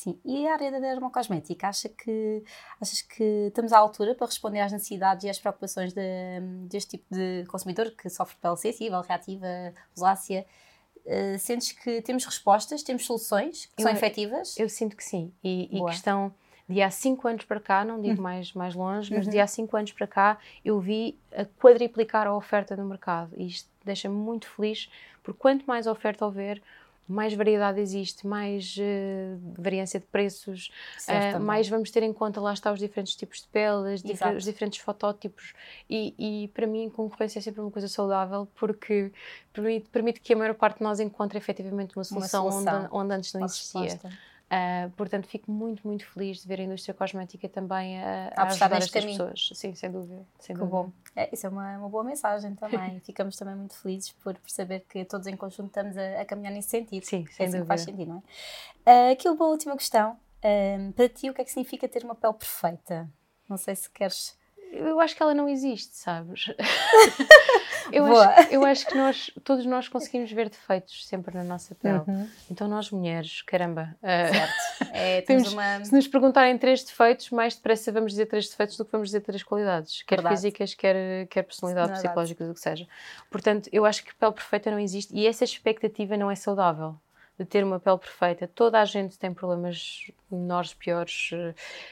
Sim, 0.00 0.18
e 0.24 0.48
a 0.48 0.54
área 0.54 0.72
da 0.72 0.78
dermocosmética, 0.78 1.68
acha 1.68 1.86
que, 1.86 2.42
achas 2.80 3.02
que 3.02 3.22
estamos 3.48 3.70
à 3.70 3.76
altura 3.76 4.14
para 4.14 4.26
responder 4.26 4.60
às 4.60 4.72
necessidades 4.72 5.24
e 5.24 5.28
às 5.28 5.38
preocupações 5.38 5.92
de, 5.92 6.00
deste 6.70 6.92
tipo 6.92 7.04
de 7.14 7.44
consumidor 7.48 7.90
que 7.90 8.08
sofre 8.08 8.34
pele 8.40 8.56
sensível, 8.56 9.02
reativa, 9.02 9.46
rosácea? 9.94 10.46
Uh, 11.04 11.38
sentes 11.38 11.72
que 11.72 12.00
temos 12.00 12.24
respostas, 12.24 12.82
temos 12.82 13.04
soluções 13.04 13.66
que 13.66 13.82
eu, 13.82 13.88
são 13.88 13.92
efetivas? 13.92 14.58
Eu 14.58 14.70
sinto 14.70 14.96
que 14.96 15.04
sim, 15.04 15.34
e, 15.44 15.64
e 15.70 15.84
que 15.84 15.90
estão 15.90 16.32
de 16.66 16.80
há 16.80 16.90
5 16.90 17.28
anos 17.28 17.44
para 17.44 17.60
cá, 17.60 17.84
não 17.84 18.00
digo 18.00 18.16
uhum. 18.16 18.22
mais, 18.22 18.54
mais 18.54 18.74
longe, 18.74 19.12
mas 19.14 19.26
uhum. 19.26 19.32
de 19.32 19.38
há 19.38 19.46
5 19.46 19.76
anos 19.76 19.92
para 19.92 20.06
cá 20.06 20.38
eu 20.64 20.80
vi 20.80 21.18
a 21.36 21.44
quadriplicar 21.44 22.26
a 22.26 22.34
oferta 22.34 22.74
no 22.74 22.86
mercado 22.86 23.32
e 23.36 23.48
isto 23.48 23.68
deixa-me 23.84 24.14
muito 24.14 24.48
feliz, 24.48 24.90
porque 25.22 25.38
quanto 25.38 25.66
mais 25.66 25.86
oferta 25.86 26.24
houver, 26.24 26.62
mais 27.08 27.34
variedade 27.34 27.80
existe, 27.80 28.26
mais 28.26 28.76
uh, 28.76 29.40
variância 29.60 29.98
de 29.98 30.06
preços, 30.06 30.70
uh, 31.08 31.40
mais 31.40 31.68
vamos 31.68 31.90
ter 31.90 32.02
em 32.02 32.12
conta, 32.12 32.40
lá 32.40 32.52
está, 32.52 32.72
os 32.72 32.78
diferentes 32.78 33.16
tipos 33.16 33.40
de 33.40 33.48
peles, 33.48 34.02
os 34.36 34.44
diferentes 34.44 34.80
fotótipos. 34.80 35.52
E, 35.88 36.14
e, 36.18 36.48
para 36.48 36.66
mim, 36.66 36.88
concorrência 36.88 37.38
é 37.38 37.42
sempre 37.42 37.60
uma 37.60 37.70
coisa 37.70 37.88
saudável 37.88 38.46
porque 38.54 39.12
permite, 39.52 39.88
permite 39.88 40.20
que 40.20 40.32
a 40.32 40.36
maior 40.36 40.54
parte 40.54 40.78
de 40.78 40.84
nós 40.84 41.00
encontre 41.00 41.36
efetivamente 41.36 41.96
uma 41.96 42.04
solução, 42.04 42.44
uma 42.44 42.52
solução. 42.52 42.78
Onde, 42.84 42.88
onde, 42.92 43.14
antes 43.14 43.32
não 43.32 43.44
existia. 43.44 43.80
Resposta. 43.82 44.29
Uh, 44.50 44.90
portanto, 44.96 45.28
fico 45.28 45.48
muito, 45.48 45.86
muito 45.86 46.04
feliz 46.04 46.42
de 46.42 46.48
ver 46.48 46.58
a 46.58 46.64
indústria 46.64 46.92
cosmética 46.92 47.48
também 47.48 48.02
a, 48.02 48.32
a, 48.34 48.42
ajudar 48.48 48.72
estas 48.72 48.90
caminho. 48.90 49.16
pessoas. 49.16 49.50
Sim, 49.54 49.76
sem 49.76 49.92
dúvida. 49.92 50.26
Sem 50.40 50.56
que 50.56 50.60
dúvida. 50.60 50.76
bom. 50.76 50.92
É, 51.14 51.32
isso 51.32 51.46
é 51.46 51.50
uma, 51.50 51.78
uma 51.78 51.88
boa 51.88 52.02
mensagem 52.02 52.56
também. 52.56 52.98
Ficamos 53.06 53.36
também 53.36 53.54
muito 53.54 53.76
felizes 53.76 54.10
por 54.10 54.36
perceber 54.36 54.80
que 54.88 55.04
todos 55.04 55.28
em 55.28 55.36
conjunto 55.36 55.68
estamos 55.68 55.96
a, 55.96 56.22
a 56.22 56.24
caminhar 56.24 56.52
nesse 56.52 56.68
sentido. 56.68 57.04
Sim, 57.04 57.26
sem 57.26 57.44
é 57.44 57.48
assim 57.48 57.58
dúvida. 57.58 57.66
faz 57.66 57.82
sentido, 57.82 58.08
não 58.08 58.22
é? 58.84 59.10
Uh, 59.10 59.12
aqui 59.12 59.28
uma 59.28 59.46
última 59.46 59.76
questão. 59.76 60.18
Uh, 60.42 60.92
para 60.94 61.08
ti, 61.08 61.30
o 61.30 61.34
que 61.34 61.42
é 61.42 61.44
que 61.44 61.50
significa 61.50 61.88
ter 61.88 62.02
uma 62.02 62.16
pele 62.16 62.34
perfeita? 62.34 63.08
Não 63.48 63.56
sei 63.56 63.76
se 63.76 63.88
queres 63.88 64.36
eu 64.72 65.00
acho 65.00 65.16
que 65.16 65.22
ela 65.22 65.34
não 65.34 65.48
existe, 65.48 65.96
sabes? 65.96 66.46
eu, 67.92 68.04
acho, 68.16 68.52
eu 68.52 68.64
acho 68.64 68.86
que 68.86 68.94
nós, 68.96 69.30
todos 69.42 69.66
nós 69.66 69.88
conseguimos 69.88 70.30
ver 70.30 70.48
defeitos 70.48 71.06
sempre 71.06 71.36
na 71.36 71.42
nossa 71.42 71.74
pele. 71.74 72.02
Uhum. 72.06 72.28
Então, 72.50 72.68
nós 72.68 72.90
mulheres, 72.90 73.42
caramba. 73.42 73.96
Uh, 73.96 74.32
certo. 74.32 74.92
É, 74.92 75.20
temos, 75.26 75.52
uma... 75.52 75.84
Se 75.84 75.92
nos 75.92 76.06
perguntarem 76.06 76.56
três 76.56 76.84
defeitos, 76.84 77.30
mais 77.30 77.56
depressa 77.56 77.90
vamos 77.90 78.12
dizer 78.12 78.26
três 78.26 78.48
defeitos 78.48 78.76
do 78.76 78.84
que 78.84 78.92
vamos 78.92 79.08
dizer 79.08 79.20
três 79.20 79.42
qualidades, 79.42 80.02
quer 80.02 80.16
Verdade. 80.16 80.36
físicas, 80.36 80.74
quer, 80.74 81.26
quer 81.26 81.42
personalidade, 81.42 81.92
psicológicas, 81.92 82.48
o 82.48 82.54
que 82.54 82.60
seja. 82.60 82.86
Portanto, 83.28 83.68
eu 83.72 83.84
acho 83.84 84.04
que 84.04 84.14
pele 84.14 84.32
perfeita 84.32 84.70
não 84.70 84.78
existe 84.78 85.14
e 85.14 85.26
essa 85.26 85.44
expectativa 85.44 86.16
não 86.16 86.30
é 86.30 86.36
saudável 86.36 86.96
de 87.40 87.46
ter 87.46 87.64
uma 87.64 87.80
pele 87.80 87.96
perfeita. 87.96 88.46
Toda 88.46 88.78
a 88.78 88.84
gente 88.84 89.18
tem 89.18 89.32
problemas 89.32 90.10
menores, 90.30 90.74
piores. 90.74 91.30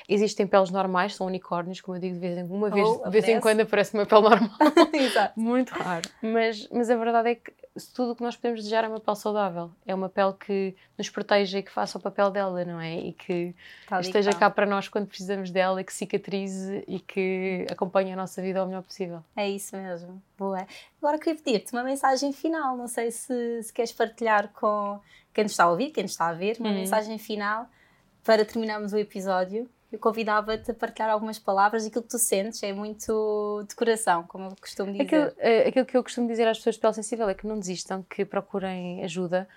Existem 0.07 0.47
peles 0.47 0.71
normais, 0.71 1.15
são 1.15 1.27
unicórnios, 1.27 1.81
como 1.81 1.97
eu 1.97 2.01
digo, 2.03 2.15
de 2.15 2.21
vez 2.21 2.37
em, 2.37 2.45
uma 2.45 2.69
vez, 2.69 2.87
oh, 2.87 3.05
de 3.05 3.11
vez 3.11 3.27
em 3.27 3.41
quando 3.41 3.61
aparece 3.61 3.95
uma 3.95 4.05
pele 4.05 4.21
normal. 4.21 4.51
Exato. 4.93 5.41
Muito 5.41 5.71
raro. 5.71 6.07
Mas, 6.21 6.69
mas 6.71 6.91
a 6.91 6.97
verdade 6.97 7.31
é 7.31 7.35
que 7.37 7.51
tudo 7.87 8.13
o 8.13 8.17
que 8.17 8.23
nós 8.23 8.37
podemos 8.37 8.61
desejar 8.61 8.85
é 8.85 8.89
uma 8.89 9.01
pele 9.01 9.17
saudável. 9.17 9.71
É 9.87 9.95
uma 9.95 10.09
pele 10.09 10.33
que 10.35 10.75
nos 10.97 11.09
proteja 11.09 11.59
e 11.59 11.63
que 11.63 11.71
faça 11.71 11.99
o 11.99 12.01
papel 12.01 12.31
dela, 12.31 12.65
não 12.65 12.81
é? 12.81 12.99
E 12.99 13.13
que 13.13 13.55
Tal 13.87 14.01
esteja 14.01 14.33
cá 14.33 14.51
para 14.51 14.67
nós 14.67 14.89
quando 14.89 15.07
precisamos 15.07 15.51
dela, 15.51 15.83
que 15.85 15.93
cicatrize 15.93 16.85
e 16.87 17.01
que 17.01 17.67
acompanhe 17.71 18.13
a 18.13 18.17
nossa 18.17 18.43
vida 18.43 18.63
o 18.63 18.67
melhor 18.67 18.83
possível. 18.83 19.23
É 19.37 19.49
isso 19.49 19.77
mesmo. 19.77 20.23
Boa. 20.37 20.67
Agora 21.01 21.19
queria 21.19 21.41
pedir-te 21.41 21.73
uma 21.73 21.83
mensagem 21.83 22.33
final. 22.33 22.77
Não 22.77 22.89
sei 22.89 23.11
se, 23.11 23.63
se 23.63 23.73
queres 23.73 23.93
partilhar 23.93 24.49
com 24.53 25.01
quem 25.33 25.45
nos 25.45 25.53
está 25.53 25.65
a 25.65 25.71
ouvir, 25.71 25.91
quem 25.91 26.03
nos 26.03 26.13
está 26.13 26.29
a 26.29 26.35
ver, 26.35 26.57
uma 26.59 26.71
hum. 26.71 26.75
mensagem 26.75 27.19
final 27.19 27.69
para 28.25 28.45
terminarmos 28.45 28.93
o 28.93 28.99
episódio. 28.99 29.69
Eu 29.91 29.99
convidava-te 29.99 30.71
a 30.71 30.75
partilhar 30.75 31.11
algumas 31.11 31.39
palavras 31.39 31.87
aquilo 31.87 32.03
que 32.03 32.11
tu 32.11 32.19
sentes 32.19 32.63
é 32.63 32.73
muito 32.73 33.65
de 33.67 33.75
coração, 33.75 34.25
como 34.25 34.47
eu 34.47 34.57
costumo 34.61 34.93
dizer. 34.93 35.05
Aquilo, 35.05 35.33
eh, 35.39 35.69
aquilo 35.69 35.87
que 35.87 35.97
eu 35.97 36.03
costumo 36.03 36.29
dizer 36.29 36.47
às 36.47 36.59
pessoas 36.59 36.75
de 36.75 36.81
pele 36.83 36.95
sensível 36.95 37.29
é 37.29 37.35
que 37.35 37.47
não 37.47 37.59
desistam, 37.59 38.03
que 38.03 38.25
procurem 38.25 39.03
ajuda, 39.03 39.49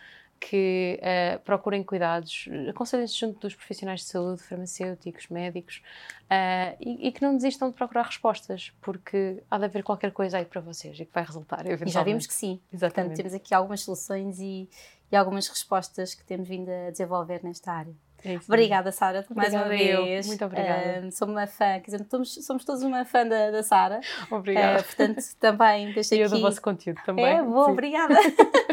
que 0.41 0.99
uh, 1.03 1.39
procurem 1.41 1.83
cuidados, 1.83 2.49
aconselhem-se 2.67 3.15
junto 3.15 3.39
dos 3.39 3.53
profissionais 3.53 3.99
de 3.99 4.07
saúde, 4.07 4.41
farmacêuticos, 4.41 5.27
médicos, 5.27 5.83
uh, 6.23 6.75
e, 6.79 7.07
e, 7.07 7.11
que 7.11 7.21
não 7.21 7.35
desistam 7.35 7.69
de 7.69 7.75
procurar 7.75 8.07
respostas, 8.07 8.73
porque 8.81 9.43
há 9.51 9.59
de 9.59 9.65
haver 9.65 9.83
qualquer 9.83 10.11
coisa 10.11 10.39
aí 10.39 10.45
para 10.45 10.59
vocês 10.59 10.99
e 10.99 11.05
que 11.05 11.13
vai 11.13 11.23
resultar. 11.23 11.63
E 11.67 11.87
já 11.87 12.01
vimos 12.01 12.25
que 12.25 12.33
sim. 12.33 12.59
Exatamente. 12.73 12.95
Portanto, 12.95 13.17
temos 13.17 13.33
aqui 13.35 13.53
algumas 13.53 13.81
soluções 13.81 14.39
e, 14.39 14.67
e 15.11 15.15
algumas 15.15 15.47
respostas 15.47 16.15
que 16.15 16.23
temos 16.23 16.47
vindo 16.47 16.69
a 16.69 16.89
desenvolver 16.89 17.43
nesta 17.43 17.71
área. 17.71 17.93
É 18.23 18.37
obrigada, 18.47 18.91
Sara, 18.91 19.25
mais 19.35 19.53
uma 19.53 19.67
vez. 19.67 20.27
Muito 20.27 20.45
obrigada. 20.45 21.07
Uh, 21.07 21.11
sou 21.11 21.27
uma 21.27 21.47
fã, 21.47 21.79
quer 21.79 21.91
dizer, 21.91 22.05
somos, 22.09 22.33
somos 22.45 22.65
todos 22.65 22.83
uma 22.83 23.03
fã 23.05 23.27
da, 23.27 23.51
da 23.51 23.63
Sara. 23.63 23.99
Obrigada. 24.29 24.79
Uh, 24.79 24.83
portanto, 24.83 25.23
também 25.39 25.93
deixei 25.93 26.21
aqui... 26.23 26.31
E 26.31 26.35
eu 26.35 26.39
do 26.39 26.41
vosso 26.41 26.61
conteúdo 26.61 27.01
também. 27.05 27.25
É, 27.25 27.41
boa, 27.41 27.65
Sim. 27.65 27.71
obrigada. 27.71 28.15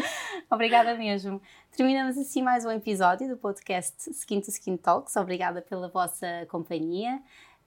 obrigada 0.49 0.95
mesmo. 0.95 1.41
Terminamos 1.75 2.17
assim 2.17 2.41
mais 2.41 2.65
um 2.65 2.71
episódio 2.71 3.27
do 3.27 3.37
podcast 3.37 4.09
Skin 4.11 4.41
to 4.41 4.49
Skin 4.49 4.77
Talks. 4.77 5.15
Obrigada 5.15 5.61
pela 5.61 5.87
vossa 5.87 6.45
companhia. 6.49 7.21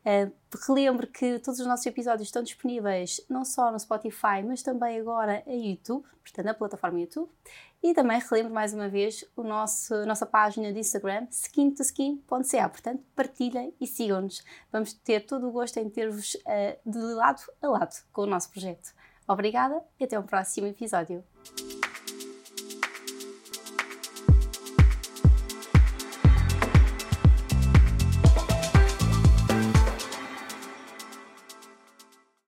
Uh, 0.05 0.33
relembro 0.67 1.07
que 1.07 1.39
todos 1.39 1.61
os 1.61 1.67
nossos 1.67 1.87
episódios 1.87 2.27
estão 2.27 2.43
disponíveis 2.43 3.21
não 3.29 3.45
só 3.45 3.71
no 3.71 3.79
Spotify, 3.79 4.43
mas 4.45 4.63
também 4.63 4.99
agora 4.99 5.45
em 5.47 5.71
YouTube, 5.71 6.05
portanto 6.21 6.47
na 6.47 6.55
plataforma 6.55 7.01
YouTube. 7.01 7.31
E 7.83 7.93
também 7.93 8.21
relembro 8.21 8.55
mais 8.55 8.73
uma 8.73 8.89
vez 8.89 9.25
o 9.37 9.43
nosso, 9.43 10.07
nossa 10.07 10.25
página 10.25 10.73
de 10.73 10.79
Instagram, 10.79 11.27
skintoskin.ca. 11.29 12.69
Portanto, 12.69 13.03
partilhem 13.15 13.75
e 13.81 13.87
sigam-nos. 13.89 14.45
Vamos 14.71 14.93
ter 14.93 15.27
todo 15.27 15.49
o 15.49 15.51
gosto 15.51 15.79
em 15.79 15.91
ter-vos 15.91 16.35
uh, 16.35 16.91
de 16.91 16.99
lado 16.99 17.43
a 17.61 17.67
lado 17.67 17.95
com 18.13 18.23
o 18.23 18.27
nosso 18.27 18.51
projeto. 18.51 18.95
Obrigada 19.27 19.83
e 19.99 20.05
até 20.05 20.17
o 20.17 20.23
próximo 20.23 20.69
episódio. 20.69 21.25